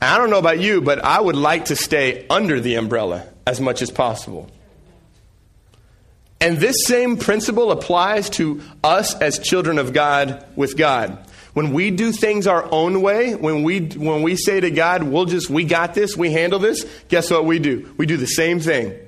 [0.00, 3.60] I don't know about you, but I would like to stay under the umbrella as
[3.60, 4.50] much as possible.
[6.40, 11.18] And this same principle applies to us as children of God with God.
[11.54, 15.24] When we do things our own way, when we, when we say to God, we'll
[15.24, 17.94] just, we got this, we handle this, guess what we do?
[17.96, 18.98] We do the same thing.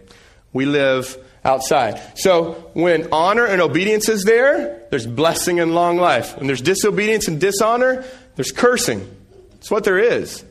[0.53, 2.01] We live outside.
[2.17, 6.37] So when honor and obedience is there, there's blessing and long life.
[6.37, 8.05] When there's disobedience and dishonor,
[8.37, 9.07] there's cursing.
[9.51, 10.45] That's what there is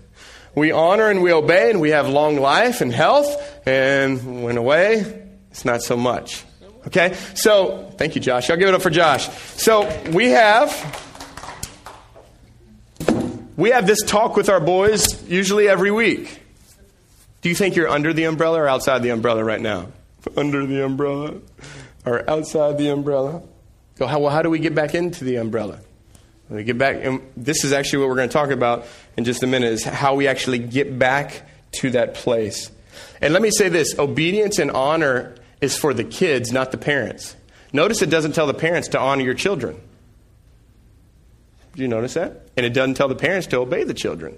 [0.56, 5.24] we honor and we obey and we have long life and health, and when away,
[5.52, 6.45] it's not so much.
[6.88, 7.16] Okay?
[7.34, 8.50] So, thank you, Josh.
[8.50, 9.30] I'll give it up for Josh.
[9.30, 11.02] So, we have.
[13.58, 16.42] We have this talk with our boys usually every week.
[17.42, 19.88] Do you think you're under the umbrella or outside the umbrella right now?
[20.36, 21.36] Under the umbrella
[22.06, 23.44] or outside the umbrella?
[23.98, 25.80] So how, well, how do we get back into the umbrella?
[26.50, 28.86] We get back, and this is actually what we're going to talk about
[29.18, 31.42] in just a minute, is how we actually get back
[31.74, 32.70] to that place.
[33.22, 37.36] And let me say this obedience and honor is for the kids, not the parents.
[37.74, 39.82] Notice it doesn't tell the parents to honor your children.
[41.76, 42.48] Do you notice that?
[42.56, 44.38] And it doesn't tell the parents to obey the children.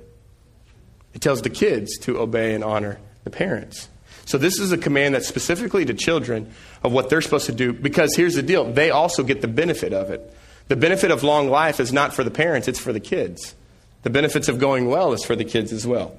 [1.14, 3.90] It tells the kids to obey and honor the parents.
[4.26, 6.52] So this is a command that's specifically to children
[6.84, 9.94] of what they're supposed to do because here's the deal they also get the benefit
[9.94, 10.36] of it.
[10.68, 13.56] The benefit of long life is not for the parents, it's for the kids.
[14.04, 16.16] The benefits of going well is for the kids as well.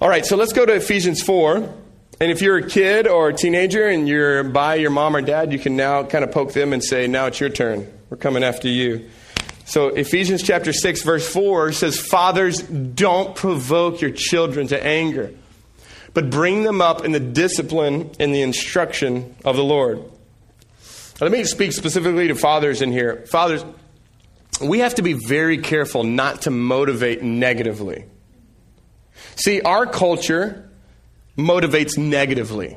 [0.00, 1.74] All right, so let's go to Ephesians 4.
[2.18, 5.52] And if you're a kid or a teenager and you're by your mom or dad,
[5.52, 7.92] you can now kind of poke them and say, Now it's your turn.
[8.08, 9.10] We're coming after you.
[9.66, 15.32] So Ephesians chapter 6, verse 4 says, Fathers, don't provoke your children to anger,
[16.14, 20.02] but bring them up in the discipline and the instruction of the Lord.
[21.20, 23.26] Let me speak specifically to fathers in here.
[23.26, 23.64] Fathers,
[24.62, 28.04] we have to be very careful not to motivate negatively.
[29.34, 30.65] See, our culture
[31.36, 32.76] motivates negatively.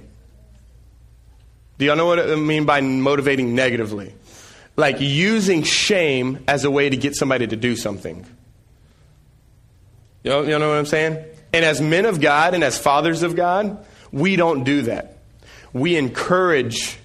[1.77, 4.13] Do y'all know what I mean by motivating negatively?
[4.75, 8.25] Like using shame as a way to get somebody to do something.
[10.23, 11.23] You know, you know what I'm saying?
[11.53, 15.17] And as men of God and as fathers of God, we don't do that.
[15.71, 16.97] We encourage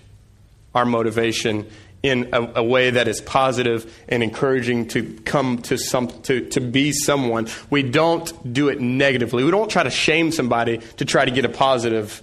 [0.74, 1.68] our motivation
[2.04, 6.60] in a, a, way that is positive and encouraging to come to some to, to
[6.60, 7.48] be someone.
[7.70, 9.42] We don't do it negatively.
[9.42, 12.22] We don't try to shame somebody to try to get a positive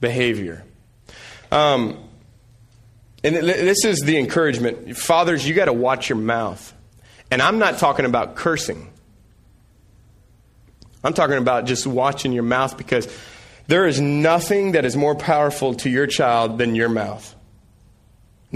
[0.00, 0.64] behavior.
[1.52, 2.02] Um,
[3.22, 4.96] and this is the encouragement.
[4.96, 6.74] Fathers, you got to watch your mouth.
[7.30, 8.90] And I'm not talking about cursing.
[11.04, 13.08] I'm talking about just watching your mouth because
[13.68, 17.35] there is nothing that is more powerful to your child than your mouth.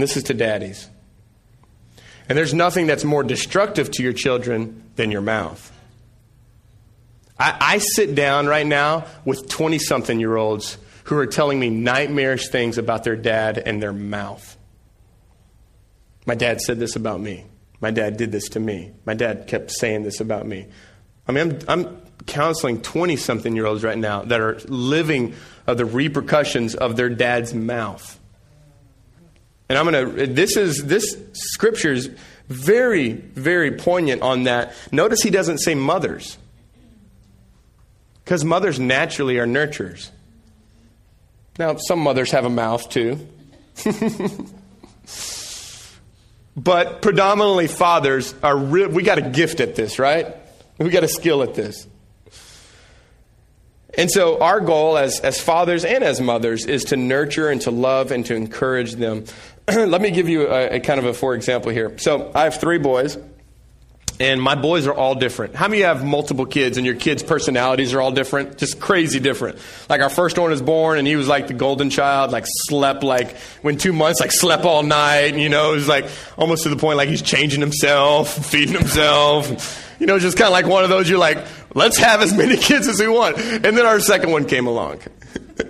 [0.01, 0.89] This is to daddies.
[2.27, 5.71] And there's nothing that's more destructive to your children than your mouth.
[7.37, 11.69] I, I sit down right now with 20 something year olds who are telling me
[11.69, 14.57] nightmarish things about their dad and their mouth.
[16.25, 17.45] My dad said this about me.
[17.79, 18.93] My dad did this to me.
[19.05, 20.67] My dad kept saying this about me.
[21.27, 25.33] I mean, I'm, I'm counseling 20 something year olds right now that are living
[25.67, 28.19] of the repercussions of their dad's mouth.
[29.71, 32.09] And I'm going to, this is, this scripture is
[32.49, 34.73] very, very poignant on that.
[34.91, 36.37] Notice he doesn't say mothers.
[38.25, 40.09] Because mothers naturally are nurturers.
[41.57, 43.25] Now, some mothers have a mouth too.
[46.57, 50.35] but predominantly fathers are, re- we got a gift at this, right?
[50.79, 51.87] We got a skill at this.
[53.97, 57.71] And so, our goal as, as fathers and as mothers is to nurture and to
[57.71, 59.25] love and to encourage them
[59.67, 61.97] let me give you a, a, kind of a for example here.
[61.97, 63.17] So I have three boys,
[64.19, 65.55] and my boys are all different.
[65.55, 68.57] How many have multiple kids, and your kids' personalities are all different?
[68.57, 69.59] Just crazy different.
[69.89, 73.03] Like our first one was born, and he was like the golden child, like slept
[73.03, 75.35] like when two months, like slept all night.
[75.37, 79.87] You know, it was like almost to the point like he's changing himself, feeding himself.
[79.99, 81.07] You know, just kind of like one of those.
[81.07, 81.45] You're like,
[81.75, 83.37] let's have as many kids as we want.
[83.37, 85.01] And then our second one came along.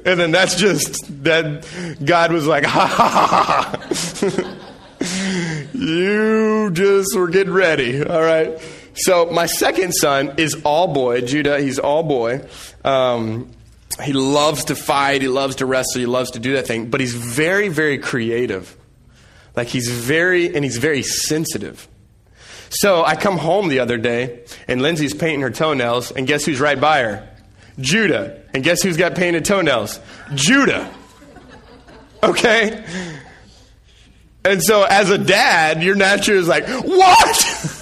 [0.06, 1.66] And then that's just that
[2.04, 4.58] God was like, ha ha ha ha.
[5.74, 8.04] you just were getting ready.
[8.04, 8.60] All right.
[8.94, 11.60] So my second son is all boy, Judah.
[11.60, 12.46] He's all boy.
[12.84, 13.52] Um,
[14.02, 15.22] he loves to fight.
[15.22, 16.00] He loves to wrestle.
[16.00, 16.90] He loves to do that thing.
[16.90, 18.76] But he's very, very creative.
[19.56, 21.88] Like he's very, and he's very sensitive.
[22.70, 26.62] So I come home the other day, and Lindsay's painting her toenails, and guess who's
[26.62, 27.30] right by her?
[27.80, 28.42] Judah.
[28.54, 30.00] And guess who's got painted toenails?
[30.34, 30.92] Judah.
[32.24, 32.84] Okay?
[34.44, 37.78] And so as a dad, your nature is like, what?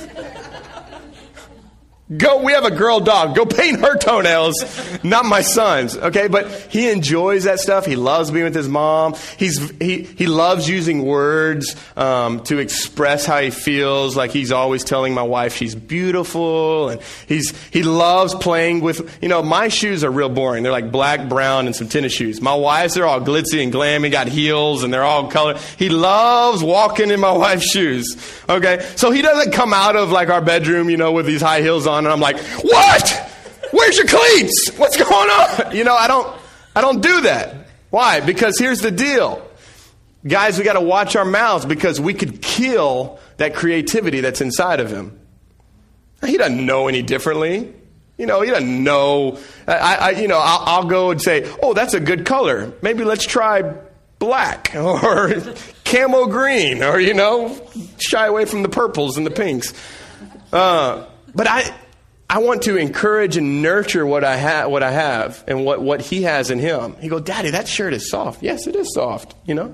[2.18, 3.36] Go, we have a girl dog.
[3.36, 4.66] Go paint her toenails,
[5.04, 5.96] not my son's.
[5.96, 7.86] Okay, but he enjoys that stuff.
[7.86, 9.14] He loves being with his mom.
[9.38, 14.18] He's he he loves using words um, to express how he feels.
[14.18, 19.20] Like he's always telling my wife she's beautiful, and he's he loves playing with.
[19.22, 20.64] You know, my shoes are real boring.
[20.64, 22.42] They're like black, brown, and some tennis shoes.
[22.42, 25.58] My wife's they're all glitzy and glammy, got heels, and they're all colored.
[25.78, 28.18] He loves walking in my wife's shoes.
[28.50, 31.62] Okay, so he doesn't come out of like our bedroom, you know, with these high
[31.62, 33.30] heels on on, and I'm like, what?
[33.72, 34.70] Where's your cleats?
[34.78, 35.50] What's going on?
[35.76, 36.36] You know, I don't,
[36.76, 37.68] I don't do that.
[37.90, 38.22] Why?
[38.22, 39.46] Because here's the deal.
[40.28, 44.80] Guys, we got to watch our mouths because we could kill that creativity that's inside
[44.80, 45.20] of him.
[46.26, 47.74] He doesn't know any differently.
[48.18, 49.40] You know, he doesn't know.
[49.66, 52.74] I, I you know, I'll, I'll, go and say, "Oh, that's a good color.
[52.82, 53.76] Maybe let's try
[54.20, 55.34] black or
[55.86, 57.66] camo green, or you know,
[57.98, 59.74] shy away from the purples and the pinks."
[60.52, 61.74] Uh, but I,
[62.30, 66.02] I want to encourage and nurture what I, ha- what I have and what, what
[66.02, 66.96] he has in him.
[67.00, 68.44] He go, Daddy, that shirt is soft.
[68.44, 69.74] Yes, it is soft, you know?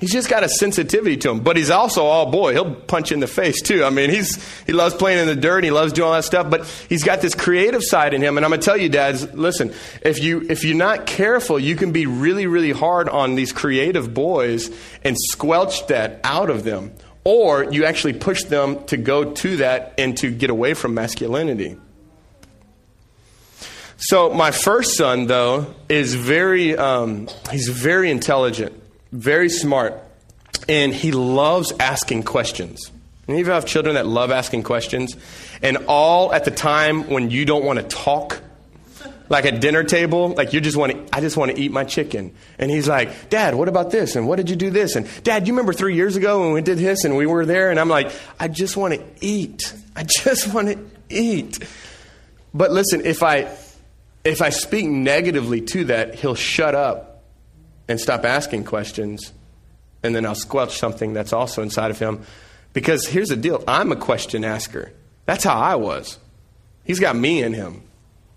[0.00, 2.52] He's just got a sensitivity to him, but he's also all boy.
[2.52, 3.84] He'll punch you in the face too.
[3.84, 5.62] I mean, he's he loves playing in the dirt.
[5.62, 8.38] He loves doing all that stuff, but he's got this creative side in him.
[8.38, 9.74] And I'm gonna tell you, dads, listen.
[10.00, 14.14] If you if you're not careful, you can be really really hard on these creative
[14.14, 14.70] boys
[15.04, 16.92] and squelch that out of them,
[17.30, 21.76] or you actually push them to go to that and to get away from masculinity.
[23.96, 28.80] So my first son, though, is very um, he's very intelligent
[29.12, 29.94] very smart,
[30.68, 32.90] and he loves asking questions.
[33.26, 35.16] And you have children that love asking questions,
[35.62, 38.40] and all at the time when you don't want to talk,
[39.30, 41.84] like at dinner table, like you just want to, I just want to eat my
[41.84, 42.34] chicken.
[42.58, 44.16] And he's like, Dad, what about this?
[44.16, 44.96] And what did you do this?
[44.96, 47.70] And Dad, you remember three years ago when we did this and we were there?
[47.70, 49.72] And I'm like, I just want to eat.
[49.94, 50.78] I just want to
[51.08, 51.60] eat.
[52.52, 53.56] But listen, if I,
[54.24, 57.22] if I speak negatively to that, he'll shut up
[57.88, 59.32] and stop asking questions,
[60.02, 62.24] and then I'll squelch something that's also inside of him.
[62.72, 64.92] Because here's the deal I'm a question asker.
[65.26, 66.18] That's how I was.
[66.84, 67.82] He's got me in him.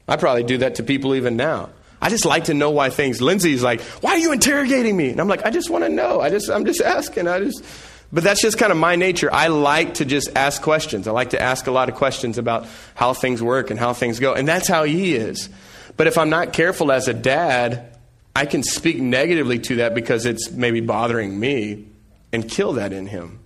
[0.08, 1.70] I probably do that to people even now.
[2.02, 3.22] I just like to know why things.
[3.22, 6.20] Lindsay's like, "Why are you interrogating me?" And I'm like, "I just want to know.
[6.20, 7.28] I just, I'm just asking.
[7.28, 7.64] I just."
[8.12, 9.34] But that's just kind of my nature.
[9.34, 11.08] I like to just ask questions.
[11.08, 14.20] I like to ask a lot of questions about how things work and how things
[14.20, 15.50] go, and that's how he is.
[15.96, 17.98] But if I'm not careful as a dad,
[18.36, 21.88] I can speak negatively to that because it's maybe bothering me
[22.32, 23.40] and kill that in him.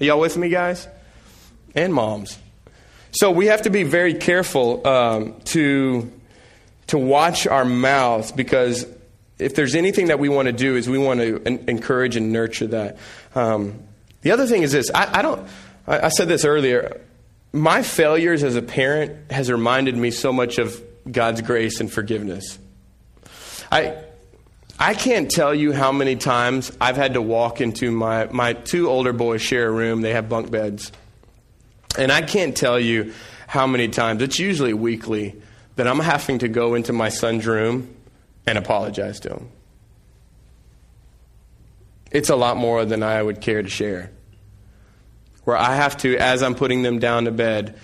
[0.00, 0.88] Are y'all with me, guys?
[1.74, 2.38] And moms.
[3.12, 6.10] So we have to be very careful um, to,
[6.88, 8.86] to watch our mouths because
[9.38, 12.68] if there's anything that we want to do is we want to encourage and nurture
[12.68, 12.98] that.
[13.34, 13.82] Um,
[14.22, 15.48] the other thing is this I, I don't,
[15.86, 17.00] I, I said this earlier.
[17.52, 20.80] My failures as a parent has reminded me so much of
[21.10, 22.58] God's grace and forgiveness.
[23.72, 23.96] I,
[24.78, 28.88] I can't tell you how many times I've had to walk into my, my two
[28.88, 30.00] older boys share a room.
[30.00, 30.92] They have bunk beds.
[31.98, 33.12] And I can't tell you
[33.46, 35.40] how many times, it's usually weekly,
[35.76, 37.94] that I'm having to go into my son's room
[38.46, 39.48] and apologize to him.
[42.10, 44.10] It's a lot more than I would care to share.
[45.44, 47.78] Where I have to, as I'm putting them down to bed,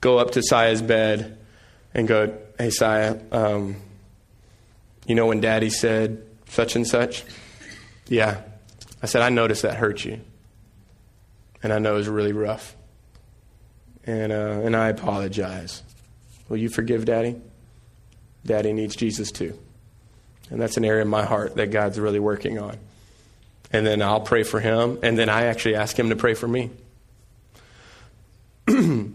[0.00, 1.38] go up to Saya's bed
[1.94, 3.76] and go, Hey, Saya, um,
[5.06, 7.24] you know when daddy said such and such?
[8.08, 8.42] Yeah.
[9.02, 10.20] I said, I noticed that hurt you.
[11.62, 12.76] And I know it was really rough.
[14.10, 15.82] And, uh, and I apologize.
[16.48, 17.36] Will you forgive daddy?
[18.44, 19.56] Daddy needs Jesus too.
[20.50, 22.76] And that's an area in my heart that God's really working on.
[23.72, 26.48] And then I'll pray for him, and then I actually ask him to pray for
[26.48, 26.70] me.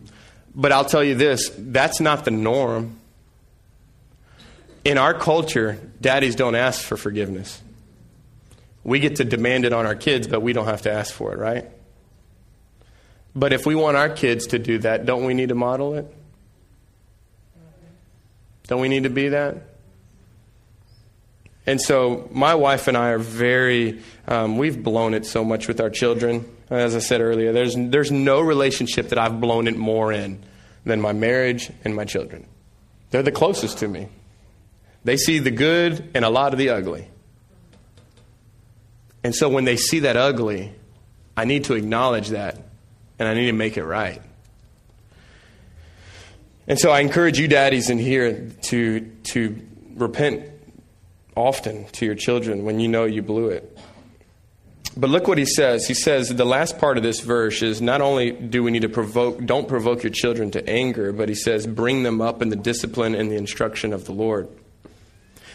[0.56, 2.98] but I'll tell you this that's not the norm
[4.86, 7.62] in our culture, daddies don't ask for forgiveness.
[8.84, 11.34] We get to demand it on our kids, but we don't have to ask for
[11.34, 11.66] it, right?
[13.36, 16.08] But if we want our kids to do that, don't we need to model it?
[18.68, 19.58] Don't we need to be that?
[21.68, 25.82] And so my wife and I are very, um, we've blown it so much with
[25.82, 26.50] our children.
[26.70, 30.44] As I said earlier, there's, there's no relationship that I've blown it more in
[30.86, 32.46] than my marriage and my children.
[33.10, 34.10] They're the closest to me.
[35.04, 37.08] They see the good and a lot of the ugly.
[39.24, 40.74] And so when they see that ugly,
[41.36, 42.65] I need to acknowledge that
[43.20, 44.22] and I need to make it right.
[46.68, 49.62] And so I encourage you, daddies, in here to, to
[49.96, 50.50] repent
[51.36, 53.78] often to your children when you know you blew it.
[54.98, 55.88] But look what he says.
[55.88, 58.90] He says the last part of this verse is not only do we need to
[58.90, 62.56] provoke, don't provoke your children to anger, but he says bring them up in the
[62.56, 64.48] discipline and the instruction of the Lord.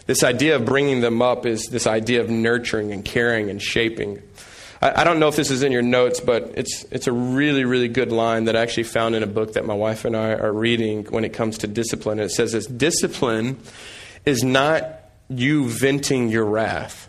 [0.07, 4.23] This idea of bringing them up is this idea of nurturing and caring and shaping.
[4.81, 7.65] I, I don't know if this is in your notes, but it's, it's a really,
[7.65, 10.33] really good line that I actually found in a book that my wife and I
[10.35, 12.19] are reading when it comes to discipline.
[12.19, 13.59] it says this discipline
[14.25, 14.87] is not
[15.29, 17.09] you venting your wrath,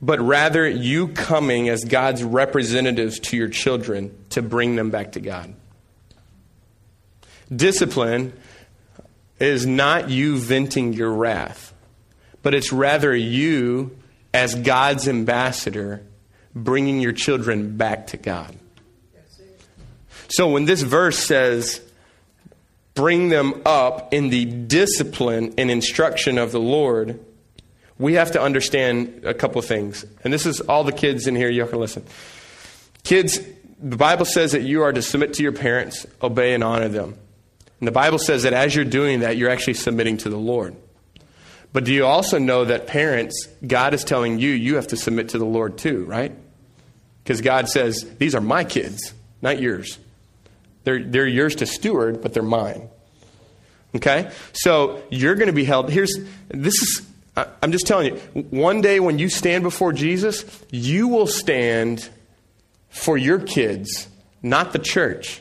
[0.00, 5.20] but rather you coming as God's representatives to your children to bring them back to
[5.20, 5.54] God.
[7.54, 8.32] Discipline
[9.38, 11.74] is not you venting your wrath,
[12.42, 13.96] but it's rather you,
[14.32, 16.02] as God's ambassador,
[16.54, 18.56] bringing your children back to God.
[20.28, 21.80] So when this verse says,
[22.94, 27.20] bring them up in the discipline and instruction of the Lord,
[27.98, 30.04] we have to understand a couple of things.
[30.22, 32.04] And this is all the kids in here, you can listen.
[33.02, 33.38] Kids,
[33.80, 37.16] the Bible says that you are to submit to your parents, obey, and honor them.
[37.80, 40.74] And the Bible says that as you're doing that, you're actually submitting to the Lord.
[41.72, 45.30] But do you also know that parents, God is telling you, you have to submit
[45.30, 46.32] to the Lord too, right?
[47.24, 49.98] Because God says, these are my kids, not yours.
[50.84, 52.90] They're, they're yours to steward, but they're mine.
[53.96, 54.30] Okay?
[54.52, 55.90] So you're going to be held.
[55.90, 56.14] Here's,
[56.48, 57.02] this is,
[57.34, 58.20] I'm just telling you,
[58.50, 62.08] one day when you stand before Jesus, you will stand
[62.90, 64.06] for your kids,
[64.42, 65.40] not the church.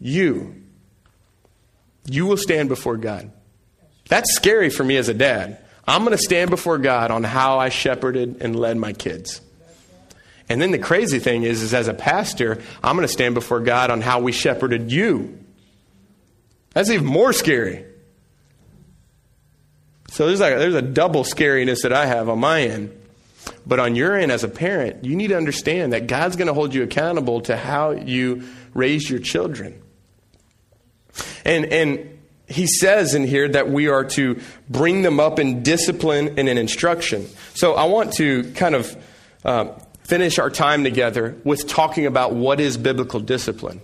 [0.00, 0.62] You.
[2.06, 3.30] You will stand before God.
[4.08, 5.58] That's scary for me as a dad.
[5.86, 9.40] I'm going to stand before God on how I shepherded and led my kids.
[10.48, 13.60] And then the crazy thing is, is as a pastor, I'm going to stand before
[13.60, 15.38] God on how we shepherded you.
[16.70, 17.84] That's even more scary.
[20.10, 22.96] So there's like there's a double scariness that I have on my end.
[23.66, 26.54] But on your end as a parent, you need to understand that God's going to
[26.54, 29.82] hold you accountable to how you raise your children.
[31.44, 32.18] And and
[32.48, 36.58] he says in here that we are to bring them up in discipline and in
[36.58, 37.26] instruction.
[37.54, 38.96] So I want to kind of
[39.44, 39.72] uh,
[40.06, 43.80] finish our time together with talking about what is biblical discipline.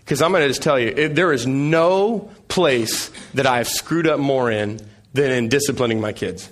[0.00, 4.06] Because I'm going to just tell you, it, there is no place that I've screwed
[4.06, 4.80] up more in
[5.12, 6.50] than in disciplining my kids.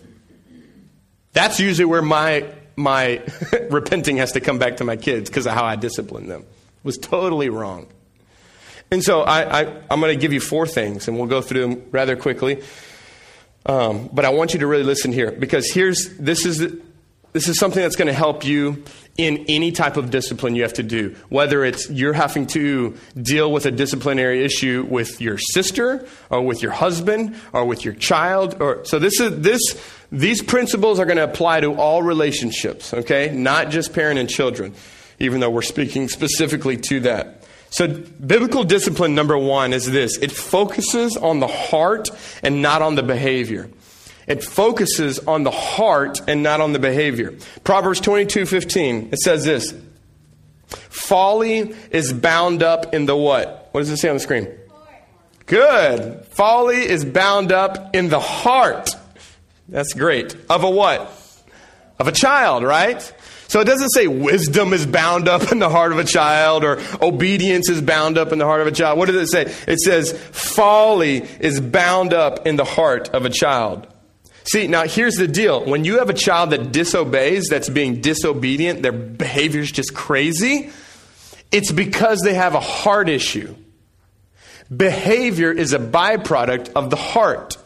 [1.32, 2.46] That's usually where my
[2.76, 3.22] my
[3.70, 6.42] repenting has to come back to my kids because of how I disciplined them.
[6.42, 7.86] It was totally wrong.
[8.90, 11.62] And so I, I, am going to give you four things, and we'll go through
[11.62, 12.62] them rather quickly.
[13.64, 16.58] Um, but I want you to really listen here because here's this is
[17.32, 18.84] this is something that's going to help you
[19.18, 21.14] in any type of discipline you have to do.
[21.28, 26.62] Whether it's you're having to deal with a disciplinary issue with your sister or with
[26.62, 29.60] your husband or with your child or so this is this
[30.12, 33.34] these principles are going to apply to all relationships, okay?
[33.34, 34.74] Not just parent and children,
[35.18, 37.42] even though we're speaking specifically to that.
[37.70, 42.08] So, biblical discipline number one is this it focuses on the heart
[42.42, 43.68] and not on the behavior.
[44.26, 47.34] It focuses on the heart and not on the behavior.
[47.62, 49.72] Proverbs 22 15, it says this
[50.66, 53.68] Folly is bound up in the what?
[53.72, 54.48] What does it say on the screen?
[55.46, 56.24] Good.
[56.26, 58.90] Folly is bound up in the heart.
[59.68, 60.34] That's great.
[60.50, 61.12] Of a what?
[62.00, 63.00] Of a child, right?
[63.48, 66.80] So it doesn't say wisdom is bound up in the heart of a child or
[67.00, 68.98] obedience is bound up in the heart of a child.
[68.98, 69.72] What does it say?
[69.72, 73.86] It says folly is bound up in the heart of a child.
[74.46, 75.64] See, now here's the deal.
[75.64, 80.70] When you have a child that disobeys, that's being disobedient, their behavior is just crazy,
[81.50, 83.54] it's because they have a heart issue.
[84.74, 87.56] Behavior is a byproduct of the heart.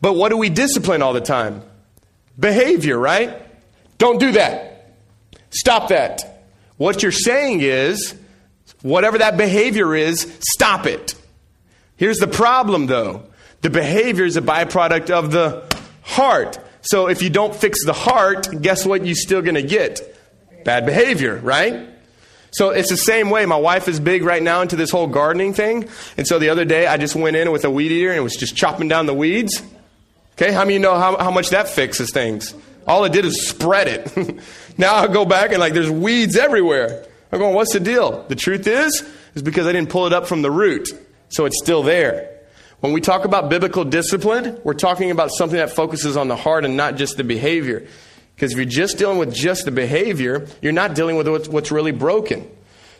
[0.00, 1.62] But what do we discipline all the time?
[2.38, 3.42] Behavior, right?
[3.96, 4.94] Don't do that.
[5.50, 6.44] Stop that.
[6.76, 8.14] What you're saying is,
[8.82, 11.14] whatever that behavior is, stop it.
[11.96, 13.22] Here's the problem though
[13.62, 15.66] the behavior is a byproduct of the
[16.06, 16.58] heart.
[16.82, 20.00] So if you don't fix the heart, guess what you're still going to get?
[20.64, 21.88] Bad behavior, right?
[22.52, 23.44] So it's the same way.
[23.44, 25.88] My wife is big right now into this whole gardening thing.
[26.16, 28.36] And so the other day I just went in with a weed eater and was
[28.36, 29.62] just chopping down the weeds.
[30.34, 32.54] Okay, how many you know how, how much that fixes things?
[32.86, 34.40] All it did is spread it.
[34.78, 37.04] now I go back and like there's weeds everywhere.
[37.32, 38.22] I'm going, what's the deal?
[38.28, 39.02] The truth is,
[39.34, 40.88] is because I didn't pull it up from the root.
[41.28, 42.35] So it's still there.
[42.86, 46.64] When we talk about biblical discipline, we're talking about something that focuses on the heart
[46.64, 47.84] and not just the behavior.
[48.36, 51.90] Because if you're just dealing with just the behavior, you're not dealing with what's, really
[51.90, 52.48] broken.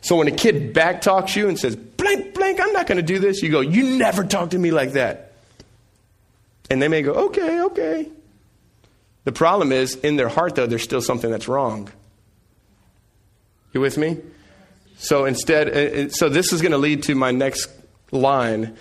[0.00, 3.20] So when a kid backtalks you and says, blank, blank, I'm not going to do
[3.20, 5.34] this, you go, you never talk to me like that.
[6.68, 8.08] And they may go, okay, okay.
[9.22, 11.92] The problem is, in their heart, though, there's still something that's wrong.
[13.72, 14.18] You with me?
[14.98, 17.70] So instead, uh, uh, so this is going to lead to my next
[18.10, 18.76] line.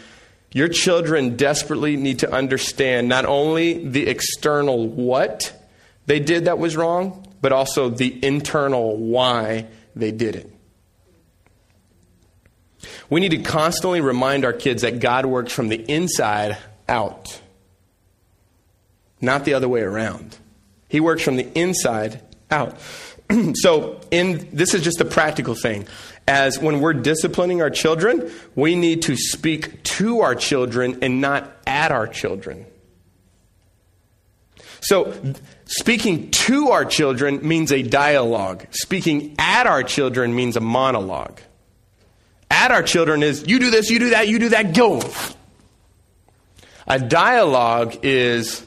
[0.55, 5.53] Your children desperately need to understand not only the external what
[6.05, 10.49] they did that was wrong, but also the internal why they did it.
[13.09, 17.41] We need to constantly remind our kids that God works from the inside out,
[19.19, 20.37] not the other way around.
[20.87, 22.79] He works from the inside out.
[23.55, 25.87] so, in this is just a practical thing
[26.27, 31.51] as when we're disciplining our children, we need to speak to our children and not
[31.67, 32.65] at our children.
[34.81, 35.13] So,
[35.65, 38.67] speaking to our children means a dialogue.
[38.71, 41.41] Speaking at our children means a monologue.
[42.51, 45.01] At our children is, you do this, you do that, you do that, go.
[46.87, 48.63] A dialogue is,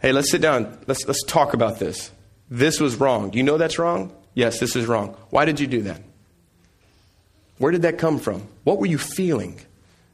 [0.00, 2.10] hey, let's sit down, let's, let's talk about this.
[2.50, 3.30] This was wrong.
[3.30, 4.12] Do you know that's wrong?
[4.34, 5.16] Yes, this is wrong.
[5.30, 6.02] Why did you do that?
[7.58, 8.48] Where did that come from?
[8.64, 9.60] What were you feeling?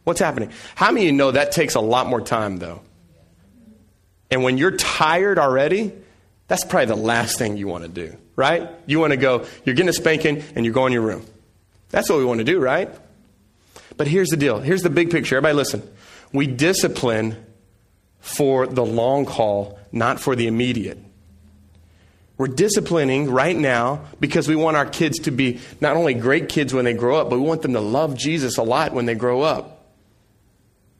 [0.05, 0.53] What's happening?
[0.74, 2.80] How many of you know that takes a lot more time, though?
[4.30, 5.93] And when you're tired already,
[6.49, 8.68] that's probably the last thing you want to do, right?
[8.87, 11.24] You want to go, you're getting a spanking and you're going to your room.
[11.91, 12.93] That's what we want to do, right?
[13.97, 14.61] But here's the deal.
[14.61, 15.37] Here's the big picture.
[15.37, 15.89] Everybody listen.
[16.32, 17.45] We discipline
[18.20, 20.99] for the long haul, not for the immediate.
[22.39, 26.74] We're disciplining right now because we want our kids to be not only great kids
[26.74, 29.14] when they grow up, but we want them to love Jesus a lot when they
[29.14, 29.76] grow up.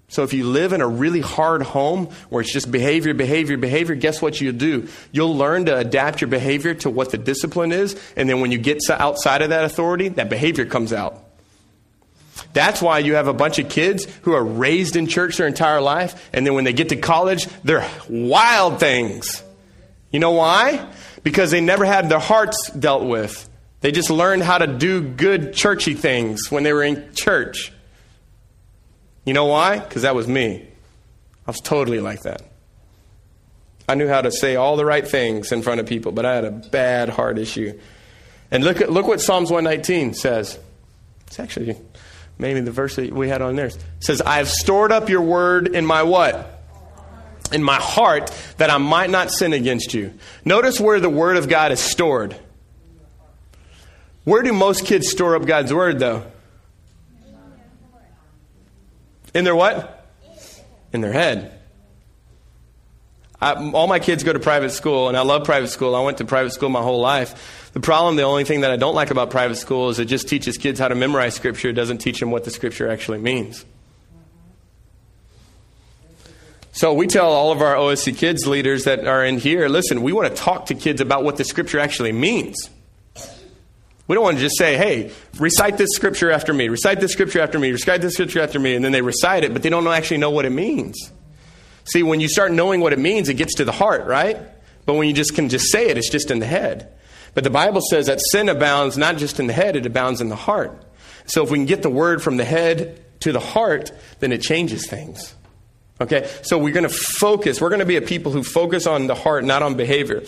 [0.09, 3.97] So if you live in a really hard home where it's just behavior, behavior, behavior,
[3.97, 4.89] guess what you'll do?
[5.11, 8.59] You'll learn to adapt your behavior to what the discipline is, and then when you
[8.59, 11.25] get outside of that authority, that behavior comes out.
[12.53, 15.81] That's why you have a bunch of kids who are raised in church their entire
[15.81, 19.43] life, and then when they get to college, they're wild things.
[20.13, 20.87] You know why?
[21.27, 23.51] Because they never had their hearts dealt with.
[23.81, 27.73] They just learned how to do good churchy things when they were in church.
[29.25, 29.81] You know why?
[29.81, 30.69] Because that was me.
[31.45, 32.43] I was totally like that.
[33.89, 36.37] I knew how to say all the right things in front of people, but I
[36.37, 37.77] had a bad heart issue.
[38.53, 40.57] And look at look what Psalms 119 says.
[41.27, 41.77] It's actually
[42.39, 43.67] maybe the verse that we had on there.
[43.67, 46.56] It says, I have stored up your word in my what?
[47.53, 50.15] In my heart that I might not sin against you.
[50.45, 52.37] Notice where the word of God is stored.
[54.25, 56.27] Where do most kids store up God's word though?
[59.35, 60.07] In their what?
[60.93, 61.57] In their head.
[63.41, 65.95] I, all my kids go to private school, and I love private school.
[65.95, 67.71] I went to private school my whole life.
[67.75, 70.27] The problem, the only thing that I don't like about private school is it just
[70.29, 71.69] teaches kids how to memorize Scripture.
[71.69, 73.67] It doesn't teach them what the Scripture actually means.
[76.77, 80.13] So we tell all of our OSC kids leaders that are in here listen, we
[80.13, 82.69] want to talk to kids about what the Scripture actually means.
[84.07, 87.41] We don't want to just say, hey, recite this scripture after me, recite this scripture
[87.41, 89.85] after me, recite this scripture after me, and then they recite it, but they don't
[89.89, 91.11] actually know what it means.
[91.85, 94.39] See, when you start knowing what it means, it gets to the heart, right?
[94.85, 96.93] But when you just can just say it, it's just in the head.
[97.35, 100.29] But the Bible says that sin abounds not just in the head, it abounds in
[100.29, 100.81] the heart.
[101.25, 104.43] So if we can get the word from the head to the heart, then it
[104.43, 105.35] changes things.
[106.01, 106.31] Okay?
[106.43, 107.61] So we're going to focus.
[107.61, 110.23] We're going to be a people who focus on the heart, not on behavior.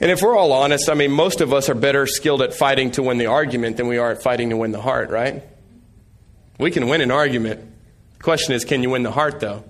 [0.00, 2.90] And if we're all honest, I mean, most of us are better skilled at fighting
[2.92, 5.44] to win the argument than we are at fighting to win the heart, right?
[6.58, 7.60] We can win an argument.
[8.18, 9.64] The question is, can you win the heart, though?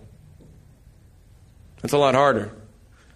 [1.82, 2.52] That's a lot harder.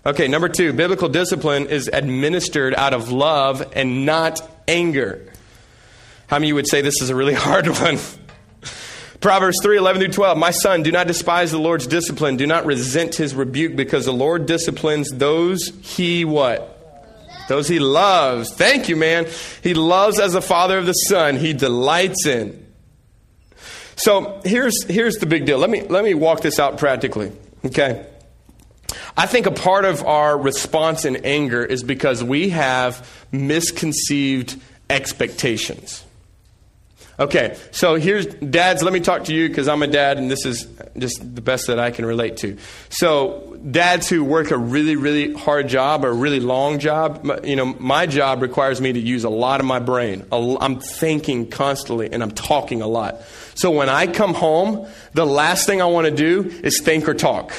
[0.05, 5.33] Okay, number two, biblical discipline is administered out of love and not anger.
[6.29, 7.99] How many of you would say this is a really hard one?
[9.27, 10.39] Proverbs 3 11 through 12.
[10.39, 12.37] My son, do not despise the Lord's discipline.
[12.37, 16.73] Do not resent his rebuke because the Lord disciplines those he what?
[17.49, 18.55] Those he loves.
[18.55, 19.27] Thank you, man.
[19.65, 21.39] He loves as a father of the son.
[21.39, 22.73] He delights in.
[23.97, 25.59] So here's, here's the big deal.
[25.59, 27.33] Let me, let me walk this out practically.
[27.65, 28.07] Okay.
[29.17, 34.57] I think a part of our response in anger is because we have misconceived
[34.89, 36.06] expectations.
[37.19, 38.83] Okay, so here's dads.
[38.83, 41.69] Let me talk to you because I'm a dad, and this is just the best
[41.69, 42.59] that I can relate to.
[42.91, 47.57] So, dads who work a really, really hard job or a really long job, you
[47.57, 50.27] know, my job requires me to use a lot of my brain.
[50.31, 53.23] I'm thinking constantly, and I'm talking a lot.
[53.55, 57.15] So when I come home, the last thing I want to do is think or
[57.15, 57.51] talk.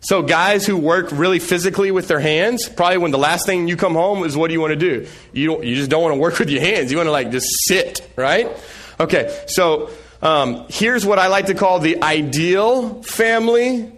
[0.00, 3.76] So guys who work really physically with their hands, probably when the last thing you
[3.76, 5.06] come home is what do you want to do?
[5.32, 6.90] You you just don't want to work with your hands.
[6.90, 8.48] You want to like just sit, right?
[8.98, 9.44] Okay.
[9.46, 9.90] So,
[10.22, 13.92] um, here's what I like to call the ideal family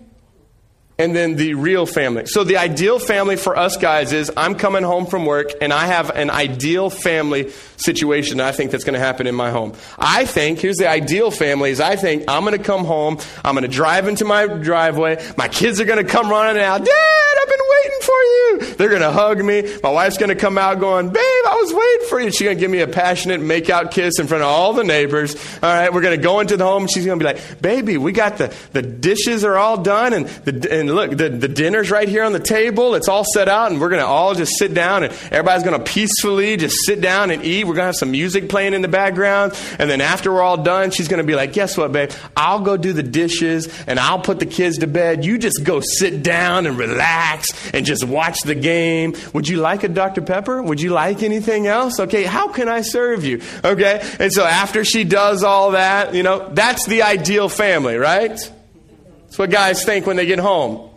[1.03, 2.27] and then the real family.
[2.27, 5.87] So the ideal family for us guys is I'm coming home from work and I
[5.87, 9.73] have an ideal family situation I think that's going to happen in my home.
[9.99, 13.55] I think, here's the ideal family is I think I'm going to come home, I'm
[13.55, 17.41] going to drive into my driveway, my kids are going to come running out, Dad,
[17.57, 18.75] been waiting for you.
[18.77, 19.79] They're going to hug me.
[19.83, 22.31] My wife's going to come out going, Babe, I was waiting for you.
[22.31, 24.85] She's going to give me a passionate make out kiss in front of all the
[24.85, 25.35] neighbors.
[25.63, 26.87] All right, we're going to go into the home.
[26.87, 30.27] She's going to be like, Baby, we got the, the dishes are all done and
[30.27, 32.95] the, and look, the, the dinner's right here on the table.
[32.95, 35.79] It's all set out and we're going to all just sit down and everybody's going
[35.79, 37.65] to peacefully just sit down and eat.
[37.65, 39.53] We're going to have some music playing in the background.
[39.79, 42.11] And then after we're all done, she's going to be like, Guess what, babe?
[42.37, 45.25] I'll go do the dishes and I'll put the kids to bed.
[45.25, 47.41] You just go sit down and relax
[47.72, 49.14] and just watch the game.
[49.32, 50.22] Would you like a Dr.
[50.22, 50.62] Pepper?
[50.62, 51.99] Would you like anything else?
[52.01, 53.40] Okay, how can I serve you?
[53.64, 58.30] Okay, and so after she does all that, you know, that's the ideal family, right?
[58.30, 60.91] That's what guys think when they get home.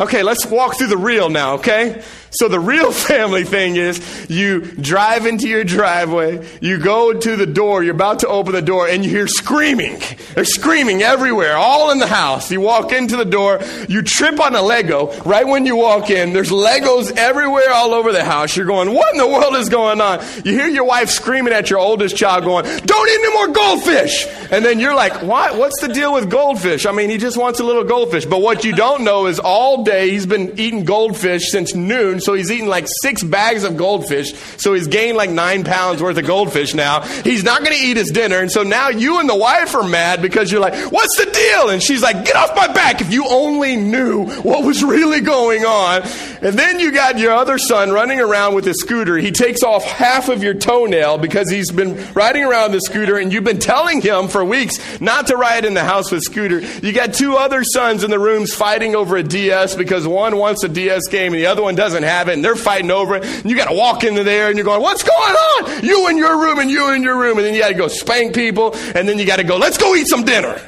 [0.00, 2.02] Okay, let's walk through the real now, okay?
[2.30, 7.46] So the real family thing is you drive into your driveway, you go to the
[7.46, 10.00] door, you're about to open the door, and you hear screaming.
[10.34, 12.50] They're screaming everywhere, all in the house.
[12.52, 16.32] You walk into the door, you trip on a Lego right when you walk in.
[16.32, 18.56] There's Legos everywhere all over the house.
[18.56, 20.24] You're going, what in the world is going on?
[20.44, 24.26] You hear your wife screaming at your oldest child going, don't eat any more goldfish.
[24.52, 25.58] And then you're like, what?
[25.58, 26.86] What's the deal with goldfish?
[26.86, 28.26] I mean, he just wants a little goldfish.
[28.26, 32.34] But what you don't know is all day he's been eating goldfish since noon, so
[32.34, 34.34] he's eaten like six bags of goldfish.
[34.58, 37.02] So he's gained like nine pounds worth of goldfish now.
[37.02, 38.38] He's not going to eat his dinner.
[38.38, 41.70] And so now you and the wife are mad because you're like, what's the deal?
[41.70, 43.00] And she's like, get off my back.
[43.00, 46.02] If you only knew what was really going on.
[46.42, 49.16] And then you got your other son running around with his scooter.
[49.16, 53.32] He takes off half of your toenail because he's been riding around the scooter and
[53.32, 56.60] you've been telling him for weeks not to ride in the house with scooter.
[56.60, 60.64] You got two other sons in the rooms fighting over a DS because one wants
[60.64, 63.24] a DS game and the other one doesn't have it, and they're fighting over it.
[63.24, 65.84] And you got to walk into there and you're going, What's going on?
[65.84, 67.38] You in your room and you in your room.
[67.38, 69.78] And then you got to go spank people, and then you got to go, Let's
[69.78, 70.60] go eat some dinner.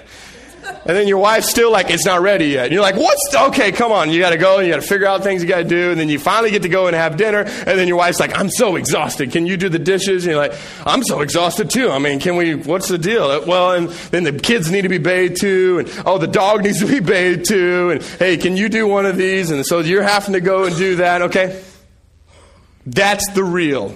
[0.86, 2.64] And then your wife's still like, it's not ready yet.
[2.64, 4.10] And you're like, what's, okay, come on.
[4.10, 5.90] You got to go and you got to figure out things you got to do.
[5.90, 7.40] And then you finally get to go and have dinner.
[7.40, 9.30] And then your wife's like, I'm so exhausted.
[9.30, 10.24] Can you do the dishes?
[10.24, 11.90] And you're like, I'm so exhausted too.
[11.90, 13.24] I mean, can we, what's the deal?
[13.24, 15.80] Uh, well, and then the kids need to be bathed too.
[15.80, 17.90] And oh, the dog needs to be bathed too.
[17.90, 19.50] And hey, can you do one of these?
[19.50, 21.20] And so you're having to go and do that.
[21.22, 21.62] Okay.
[22.86, 23.94] That's the real.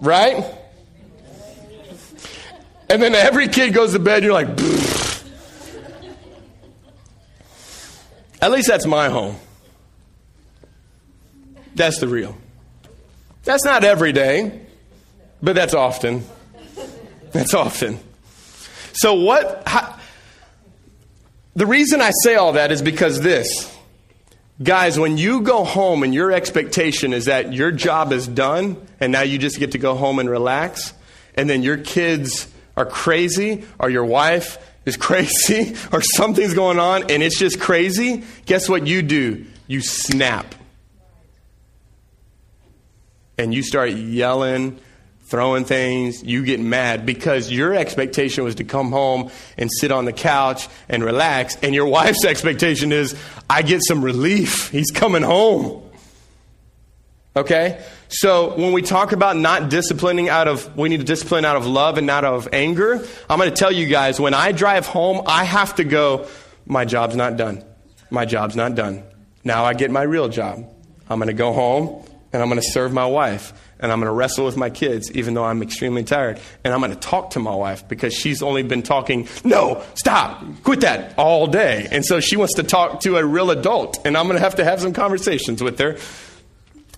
[0.00, 0.44] Right?
[2.88, 4.95] And then every kid goes to bed, and you're like,
[8.40, 9.36] At least that's my home.
[11.74, 12.36] That's the real.
[13.44, 14.60] That's not every day,
[15.42, 16.24] but that's often.
[17.32, 17.98] That's often.
[18.92, 19.62] So, what?
[19.66, 19.98] How,
[21.54, 23.72] the reason I say all that is because this.
[24.62, 29.12] Guys, when you go home and your expectation is that your job is done and
[29.12, 30.94] now you just get to go home and relax,
[31.34, 37.10] and then your kids are crazy or your wife is crazy or something's going on
[37.10, 39.44] and it's just crazy, guess what you do?
[39.66, 40.54] You snap.
[43.36, 44.78] And you start yelling,
[45.26, 50.04] throwing things, you get mad because your expectation was to come home and sit on
[50.04, 53.14] the couch and relax, and your wife's expectation is,
[53.50, 54.70] I get some relief.
[54.70, 55.82] He's coming home.
[57.36, 57.84] Okay?
[58.08, 61.66] So when we talk about not disciplining out of, we need to discipline out of
[61.66, 64.86] love and not out of anger, I'm going to tell you guys, when I drive
[64.86, 66.28] home, I have to go,
[66.64, 67.62] my job's not done.
[68.10, 69.04] My job's not done.
[69.44, 70.72] Now I get my real job.
[71.10, 74.08] I'm going to go home and I'm going to serve my wife and I'm going
[74.08, 76.40] to wrestle with my kids, even though I'm extremely tired.
[76.64, 80.42] And I'm going to talk to my wife because she's only been talking, no, stop,
[80.62, 81.86] quit that all day.
[81.90, 84.54] And so she wants to talk to a real adult, and I'm going to have
[84.54, 85.98] to have some conversations with her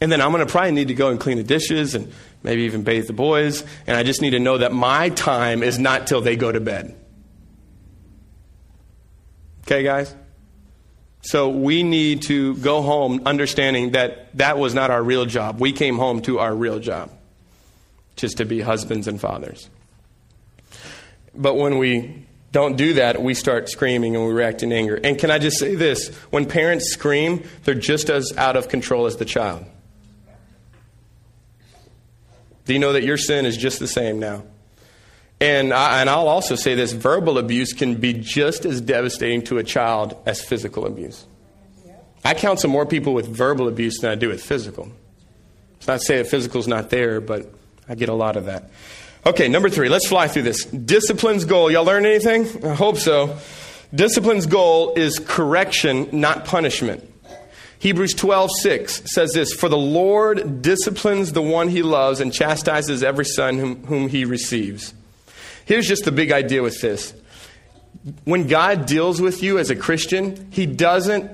[0.01, 2.63] and then I'm going to probably need to go and clean the dishes and maybe
[2.63, 3.65] even bathe the boys.
[3.87, 6.61] And I just need to know that my time is not till they go to
[6.61, 6.95] bed.
[9.63, 10.15] Okay, guys?
[11.21, 15.61] So we need to go home understanding that that was not our real job.
[15.61, 17.11] We came home to our real job,
[18.17, 19.69] just to be husbands and fathers.
[21.35, 24.99] But when we don't do that, we start screaming and we react in anger.
[25.03, 26.09] And can I just say this?
[26.31, 29.67] When parents scream, they're just as out of control as the child.
[32.69, 34.43] Do you know that your sin is just the same now?
[35.41, 39.57] And, I, and I'll also say this verbal abuse can be just as devastating to
[39.57, 41.27] a child as physical abuse.
[42.23, 44.93] I counsel more people with verbal abuse than I do with physical.
[45.79, 47.51] It's not to say that physical is not there, but
[47.89, 48.69] I get a lot of that.
[49.25, 50.67] Okay, number three, let's fly through this.
[50.67, 51.71] Discipline's goal.
[51.71, 52.67] Y'all learn anything?
[52.67, 53.39] I hope so.
[53.95, 57.11] Discipline's goal is correction, not punishment.
[57.81, 63.03] Hebrews 12, 6 says this For the Lord disciplines the one he loves and chastises
[63.03, 64.95] every son whom, whom he receives.
[65.65, 67.15] Here's just the big idea with this.
[68.25, 71.31] When God deals with you as a Christian, he doesn't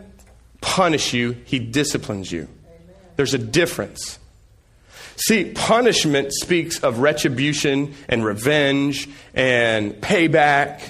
[0.61, 2.49] punish you, he disciplines you.
[3.17, 4.19] There's a difference.
[5.17, 10.81] See, punishment speaks of retribution and revenge and payback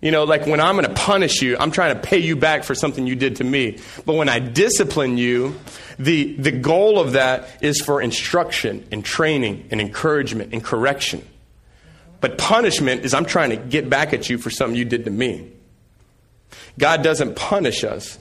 [0.00, 2.64] you know, like when I'm going to punish you, I'm trying to pay you back
[2.64, 3.78] for something you did to me.
[4.06, 5.54] But when I discipline you,
[5.98, 11.26] the, the goal of that is for instruction and training and encouragement and correction.
[12.20, 15.10] But punishment is I'm trying to get back at you for something you did to
[15.10, 15.52] me.
[16.78, 18.18] God doesn't punish us.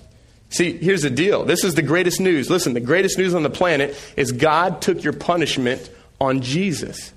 [0.50, 1.46] See, here's the deal.
[1.46, 2.50] This is the greatest news.
[2.50, 7.14] Listen, the greatest news on the planet is God took your punishment on Jesus.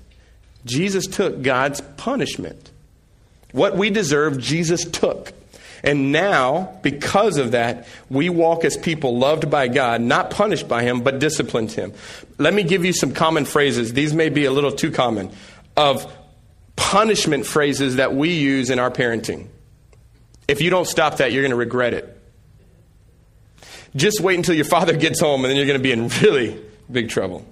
[0.65, 2.71] Jesus took God's punishment.
[3.53, 5.31] What we deserve, Jesus took.
[5.83, 10.83] And now, because of that, we walk as people loved by God, not punished by
[10.83, 11.93] Him, but disciplined Him.
[12.37, 13.93] Let me give you some common phrases.
[13.93, 15.29] These may be a little too common
[15.75, 16.11] of
[16.75, 19.47] punishment phrases that we use in our parenting.
[20.47, 22.09] If you don't stop that, you're going to regret it.
[23.95, 26.59] Just wait until your father gets home, and then you're going to be in really
[26.91, 27.45] big trouble.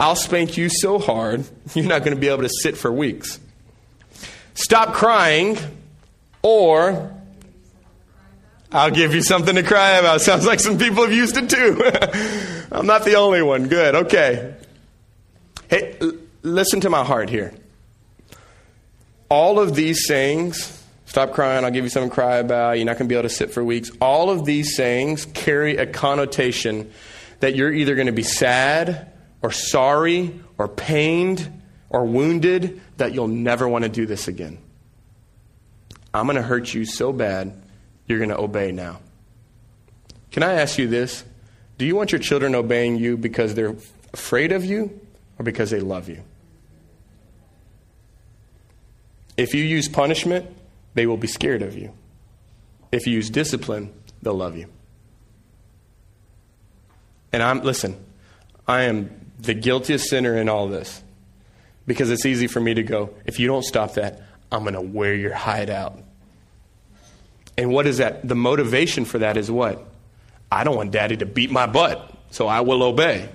[0.00, 1.44] I'll spank you so hard,
[1.74, 3.38] you're not going to be able to sit for weeks.
[4.54, 5.58] Stop crying,
[6.42, 7.12] or
[8.70, 10.20] I'll give you something to cry about.
[10.20, 12.68] Sounds like some people have used it too.
[12.72, 13.68] I'm not the only one.
[13.68, 13.94] Good.
[13.94, 14.54] Okay.
[15.68, 17.54] Hey, l- listen to my heart here.
[19.28, 22.98] All of these sayings, stop crying, I'll give you something to cry about, you're not
[22.98, 23.90] going to be able to sit for weeks.
[24.00, 26.92] All of these sayings carry a connotation
[27.40, 29.10] that you're either going to be sad
[29.42, 34.58] or sorry or pained or wounded that you'll never want to do this again.
[36.12, 37.60] I'm going to hurt you so bad,
[38.06, 39.00] you're going to obey now.
[40.30, 41.24] Can I ask you this?
[41.78, 43.76] Do you want your children obeying you because they're
[44.12, 45.00] afraid of you
[45.38, 46.22] or because they love you?
[49.36, 50.46] If you use punishment,
[50.94, 51.92] they will be scared of you.
[52.92, 53.92] If you use discipline,
[54.22, 54.68] they'll love you.
[57.32, 57.96] And I'm, listen,
[58.66, 61.02] I am the guiltiest sinner in all this.
[61.86, 64.80] Because it's easy for me to go, if you don't stop that, I'm going to
[64.80, 65.98] wear your hide out.
[67.56, 68.26] And what is that?
[68.26, 69.86] The motivation for that is what?
[70.50, 73.28] I don't want daddy to beat my butt, so I will obey.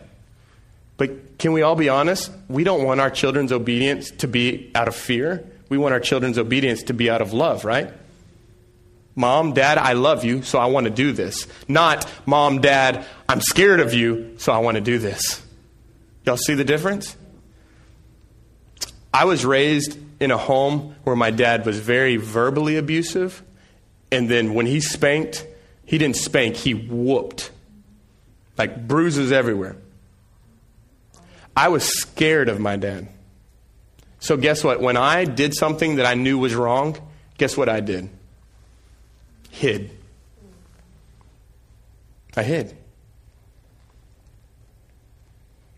[0.97, 2.31] But can we all be honest?
[2.47, 5.45] We don't want our children's obedience to be out of fear.
[5.69, 7.93] We want our children's obedience to be out of love, right?
[9.15, 11.47] Mom, dad, I love you, so I want to do this.
[11.67, 15.41] Not, mom, dad, I'm scared of you, so I want to do this.
[16.25, 17.15] Y'all see the difference?
[19.13, 23.41] I was raised in a home where my dad was very verbally abusive,
[24.11, 25.45] and then when he spanked,
[25.85, 27.51] he didn't spank, he whooped.
[28.57, 29.77] Like bruises everywhere.
[31.55, 33.07] I was scared of my dad.
[34.19, 34.81] So, guess what?
[34.81, 36.97] When I did something that I knew was wrong,
[37.37, 38.09] guess what I did?
[39.49, 39.91] Hid.
[42.35, 42.75] I hid.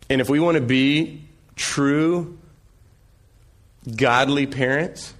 [0.09, 1.23] And if we want to be
[1.55, 2.37] true
[3.95, 5.13] godly parents,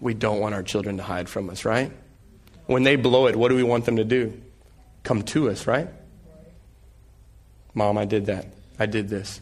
[0.00, 1.92] we don't want our children to hide from us, right?
[2.66, 4.40] When they blow it, what do we want them to do?
[5.02, 5.88] Come to us, right?
[7.74, 8.46] Mom, I did that.
[8.78, 9.40] I did this.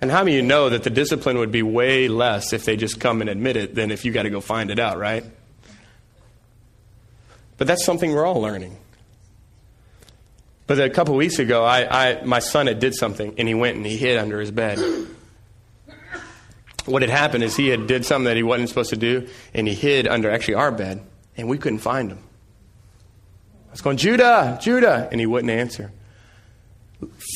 [0.00, 3.00] And how of you know that the discipline would be way less if they just
[3.00, 5.24] come and admit it than if you got to go find it out, right?
[7.58, 8.76] But that's something we're all learning.
[10.66, 13.76] But a couple weeks ago, I, I, my son had did something, and he went
[13.76, 14.78] and he hid under his bed
[16.90, 19.66] what had happened is he had did something that he wasn't supposed to do, and
[19.66, 21.02] he hid under actually our bed,
[21.36, 22.18] and we couldn't find him.
[23.68, 25.92] I was going, Judah, Judah, and he wouldn't answer.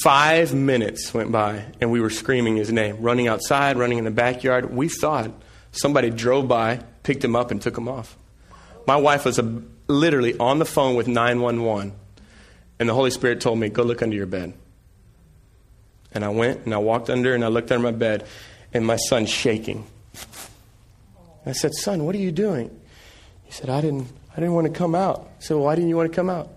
[0.03, 4.11] Five minutes went by, and we were screaming his name, running outside, running in the
[4.11, 4.75] backyard.
[4.75, 5.31] We thought
[5.71, 8.19] somebody drove by, picked him up, and took him off.
[8.87, 11.95] My wife was a, literally on the phone with 911,
[12.79, 14.55] and the Holy Spirit told me, Go look under your bed.
[16.13, 18.27] And I went, and I walked under, and I looked under my bed,
[18.75, 19.87] and my son's shaking.
[21.47, 22.69] I said, Son, what are you doing?
[23.45, 25.31] He said, I didn't, I didn't want to come out.
[25.39, 26.51] I said, Why didn't you want to come out?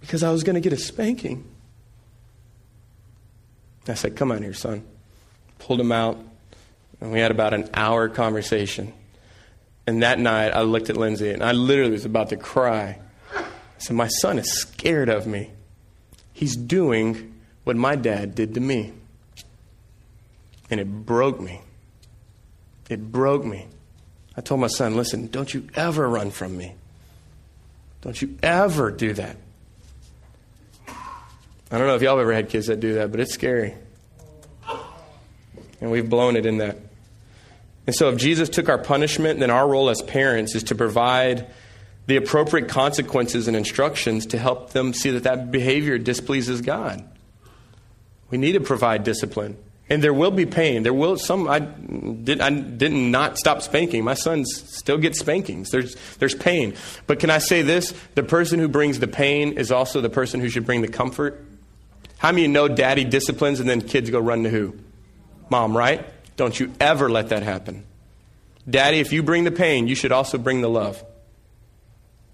[0.00, 1.44] Because I was going to get a spanking.
[3.88, 4.84] I said, Come on here, son.
[5.58, 6.18] Pulled him out,
[7.00, 8.92] and we had about an hour conversation.
[9.86, 12.98] And that night, I looked at Lindsay, and I literally was about to cry.
[13.34, 13.44] I
[13.78, 15.50] said, My son is scared of me.
[16.32, 18.92] He's doing what my dad did to me.
[20.70, 21.60] And it broke me.
[22.88, 23.66] It broke me.
[24.36, 26.74] I told my son, listen, don't you ever run from me.
[28.02, 29.36] Don't you ever do that.
[30.88, 33.74] I don't know if y'all have ever had kids that do that, but it's scary.
[35.80, 36.78] And we've blown it in that.
[37.86, 41.46] And so, if Jesus took our punishment, then our role as parents is to provide
[42.06, 47.06] the appropriate consequences and instructions to help them see that that behavior displeases God.
[48.30, 49.56] We need to provide discipline.
[49.88, 50.82] And there will be pain.
[50.82, 51.46] There will some.
[51.46, 52.40] I did.
[52.40, 54.02] I didn't not stop spanking.
[54.02, 55.70] My sons still get spankings.
[55.70, 56.74] There's there's pain.
[57.06, 57.92] But can I say this?
[58.14, 61.44] The person who brings the pain is also the person who should bring the comfort.
[62.16, 64.74] How many you know daddy disciplines and then kids go run to who?
[65.50, 66.06] Mom, right?
[66.36, 67.84] Don't you ever let that happen.
[68.68, 71.04] Daddy, if you bring the pain, you should also bring the love.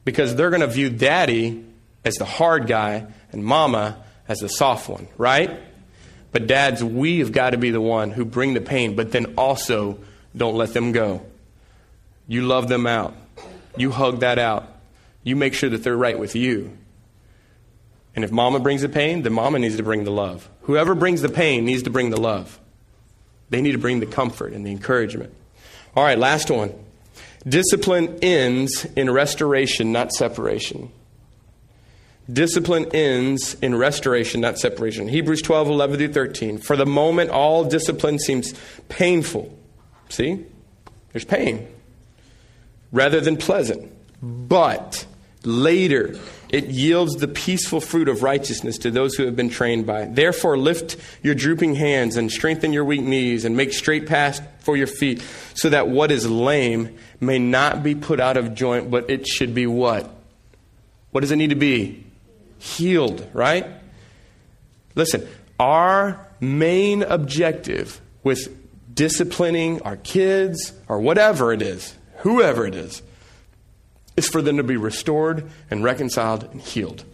[0.05, 1.65] Because they're going to view daddy
[2.05, 5.61] as the hard guy and mama as the soft one, right?
[6.33, 9.35] But dads, we have got to be the one who bring the pain, but then
[9.37, 9.99] also
[10.37, 11.27] don't let them go.
[12.29, 13.15] You love them out.
[13.77, 14.69] You hug that out.
[15.25, 16.77] You make sure that they're right with you.
[18.15, 20.49] And if mama brings the pain, then mama needs to bring the love.
[20.63, 22.59] Whoever brings the pain needs to bring the love.
[23.51, 25.35] They need to bring the comfort and the encouragement.
[25.97, 26.73] All right, last one.
[27.47, 30.93] Discipline ends in restoration, not separation.
[32.31, 35.09] Discipline ends in restoration, not separation.
[35.09, 36.59] Hebrews 12, 11 through 13.
[36.59, 38.55] For the moment, all discipline seems
[38.89, 39.57] painful.
[40.11, 40.45] See?
[41.13, 41.67] There's pain.
[42.93, 43.91] Rather than pleasant.
[44.23, 45.07] But
[45.45, 46.19] later,
[46.51, 50.15] it yields the peaceful fruit of righteousness to those who have been trained by it.
[50.15, 54.77] Therefore, lift your drooping hands and strengthen your weak knees and make straight paths for
[54.77, 55.23] your feet,
[55.55, 59.55] so that what is lame may not be put out of joint, but it should
[59.55, 60.15] be what?
[61.13, 62.05] What does it need to be?
[62.61, 63.67] Healed, right?
[64.95, 65.27] Listen,
[65.59, 68.57] our main objective with
[68.95, 73.03] disciplining our kids or whatever it is, whoever it is,
[74.17, 77.05] is for them to be restored and reconciled and healed.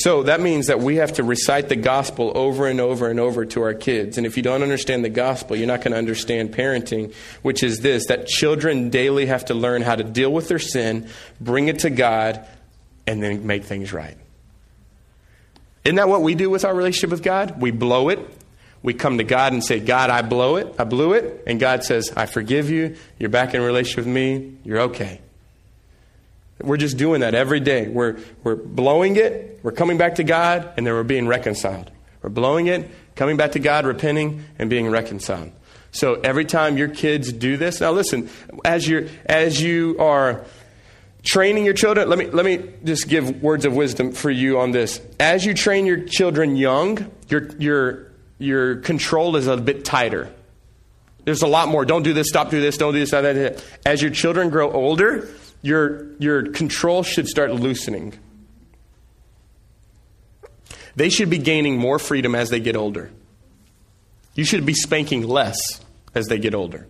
[0.00, 3.44] So that means that we have to recite the gospel over and over and over
[3.44, 4.16] to our kids.
[4.16, 7.80] And if you don't understand the gospel, you're not going to understand parenting, which is
[7.80, 11.06] this that children daily have to learn how to deal with their sin,
[11.38, 12.46] bring it to God,
[13.06, 14.16] and then make things right.
[15.84, 17.60] Isn't that what we do with our relationship with God?
[17.60, 18.20] We blow it,
[18.82, 20.74] we come to God and say, God, I blow it.
[20.78, 21.44] I blew it.
[21.46, 22.96] And God says, I forgive you.
[23.18, 24.56] You're back in relationship with me.
[24.64, 25.20] You're okay.
[26.62, 27.88] We're just doing that every day.
[27.88, 29.60] We're, we're blowing it.
[29.62, 31.90] We're coming back to God, and then we're being reconciled.
[32.22, 35.52] We're blowing it, coming back to God, repenting, and being reconciled.
[35.92, 38.28] So every time your kids do this, now listen,
[38.64, 40.44] as you as you are
[41.22, 44.70] training your children, let me let me just give words of wisdom for you on
[44.70, 45.00] this.
[45.18, 50.32] As you train your children young, your your your control is a bit tighter.
[51.24, 51.84] There's a lot more.
[51.84, 53.64] Don't do this, stop do this, don't do this, that, that.
[53.84, 55.28] As your children grow older,
[55.62, 58.14] your, your control should start loosening.
[60.96, 63.10] They should be gaining more freedom as they get older.
[64.34, 65.80] You should be spanking less
[66.14, 66.86] as they get older.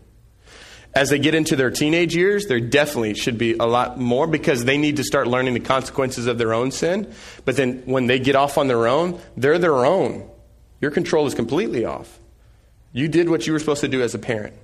[0.93, 4.65] As they get into their teenage years, there definitely should be a lot more because
[4.65, 7.13] they need to start learning the consequences of their own sin.
[7.45, 10.29] But then when they get off on their own, they're their own.
[10.81, 12.19] Your control is completely off.
[12.93, 14.57] You did what you were supposed to do as a parent.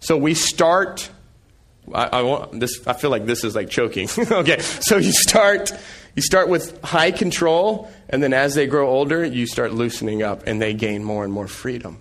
[0.00, 1.10] So we start.
[1.94, 2.86] I, I, want this.
[2.86, 4.08] I feel like this is like choking.
[4.30, 5.72] okay, so you start.
[6.14, 10.46] You start with high control, and then as they grow older, you start loosening up,
[10.46, 11.98] and they gain more and more freedom.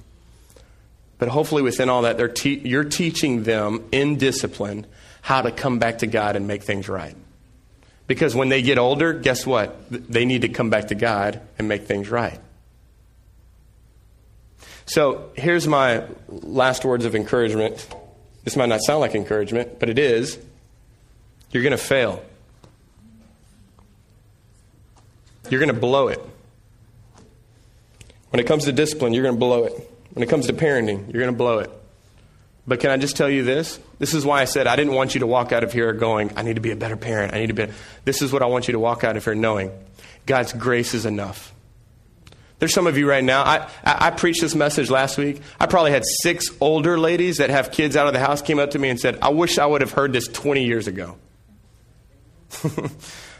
[1.18, 4.86] But hopefully, within all that, te- you're teaching them in discipline
[5.22, 7.16] how to come back to God and make things right.
[8.08, 9.78] Because when they get older, guess what?
[9.90, 12.40] They need to come back to God and make things right.
[14.86, 17.88] So here's my last words of encouragement.
[18.46, 20.38] This might not sound like encouragement, but it is.
[21.52, 22.24] You're going to fail.
[25.50, 26.20] You're going to blow it.
[28.30, 29.74] When it comes to discipline, you're going to blow it.
[30.14, 31.72] When it comes to parenting, you're going to blow it.
[32.68, 33.80] But can I just tell you this?
[34.00, 36.32] This is why I said I didn't want you to walk out of here going,
[36.36, 37.34] I need to be a better parent.
[37.34, 37.68] I need to be.
[38.06, 39.72] This is what I want you to walk out of here knowing
[40.26, 41.54] God's grace is enough.
[42.60, 43.44] There's some of you right now.
[43.44, 45.42] I, I, preached this message last week.
[45.60, 48.72] I probably had six older ladies that have kids out of the house came up
[48.72, 51.18] to me and said, I wish I would have heard this 20 years ago.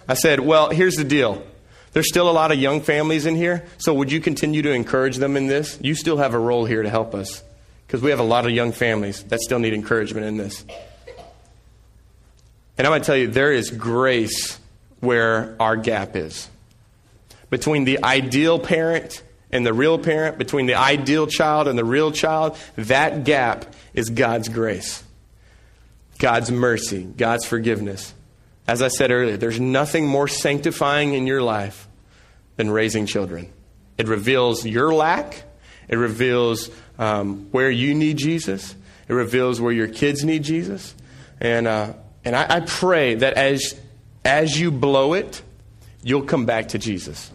[0.08, 1.46] I said, Well, here's the deal.
[1.94, 5.16] There's still a lot of young families in here, so would you continue to encourage
[5.16, 5.80] them in this?
[5.82, 7.42] You still have a role here to help us
[7.88, 10.66] because we have a lot of young families that still need encouragement in this.
[12.78, 14.60] And I'm going to tell you, there is grace
[15.00, 16.50] where our gap is
[17.50, 22.12] between the ideal parent and the real parent, between the ideal child and the real
[22.12, 25.04] child, that gap is God's grace,
[26.18, 28.14] God's mercy, God's forgiveness.
[28.68, 31.88] As I said earlier, there's nothing more sanctifying in your life
[32.56, 33.52] than raising children.
[33.98, 35.44] It reveals your lack,
[35.88, 38.76] it reveals um, where you need Jesus,
[39.08, 40.96] it reveals where your kids need Jesus.
[41.40, 41.94] And, uh,
[42.24, 43.80] and I, I pray that as,
[44.24, 45.42] as you blow it,
[46.04, 47.32] you'll come back to Jesus.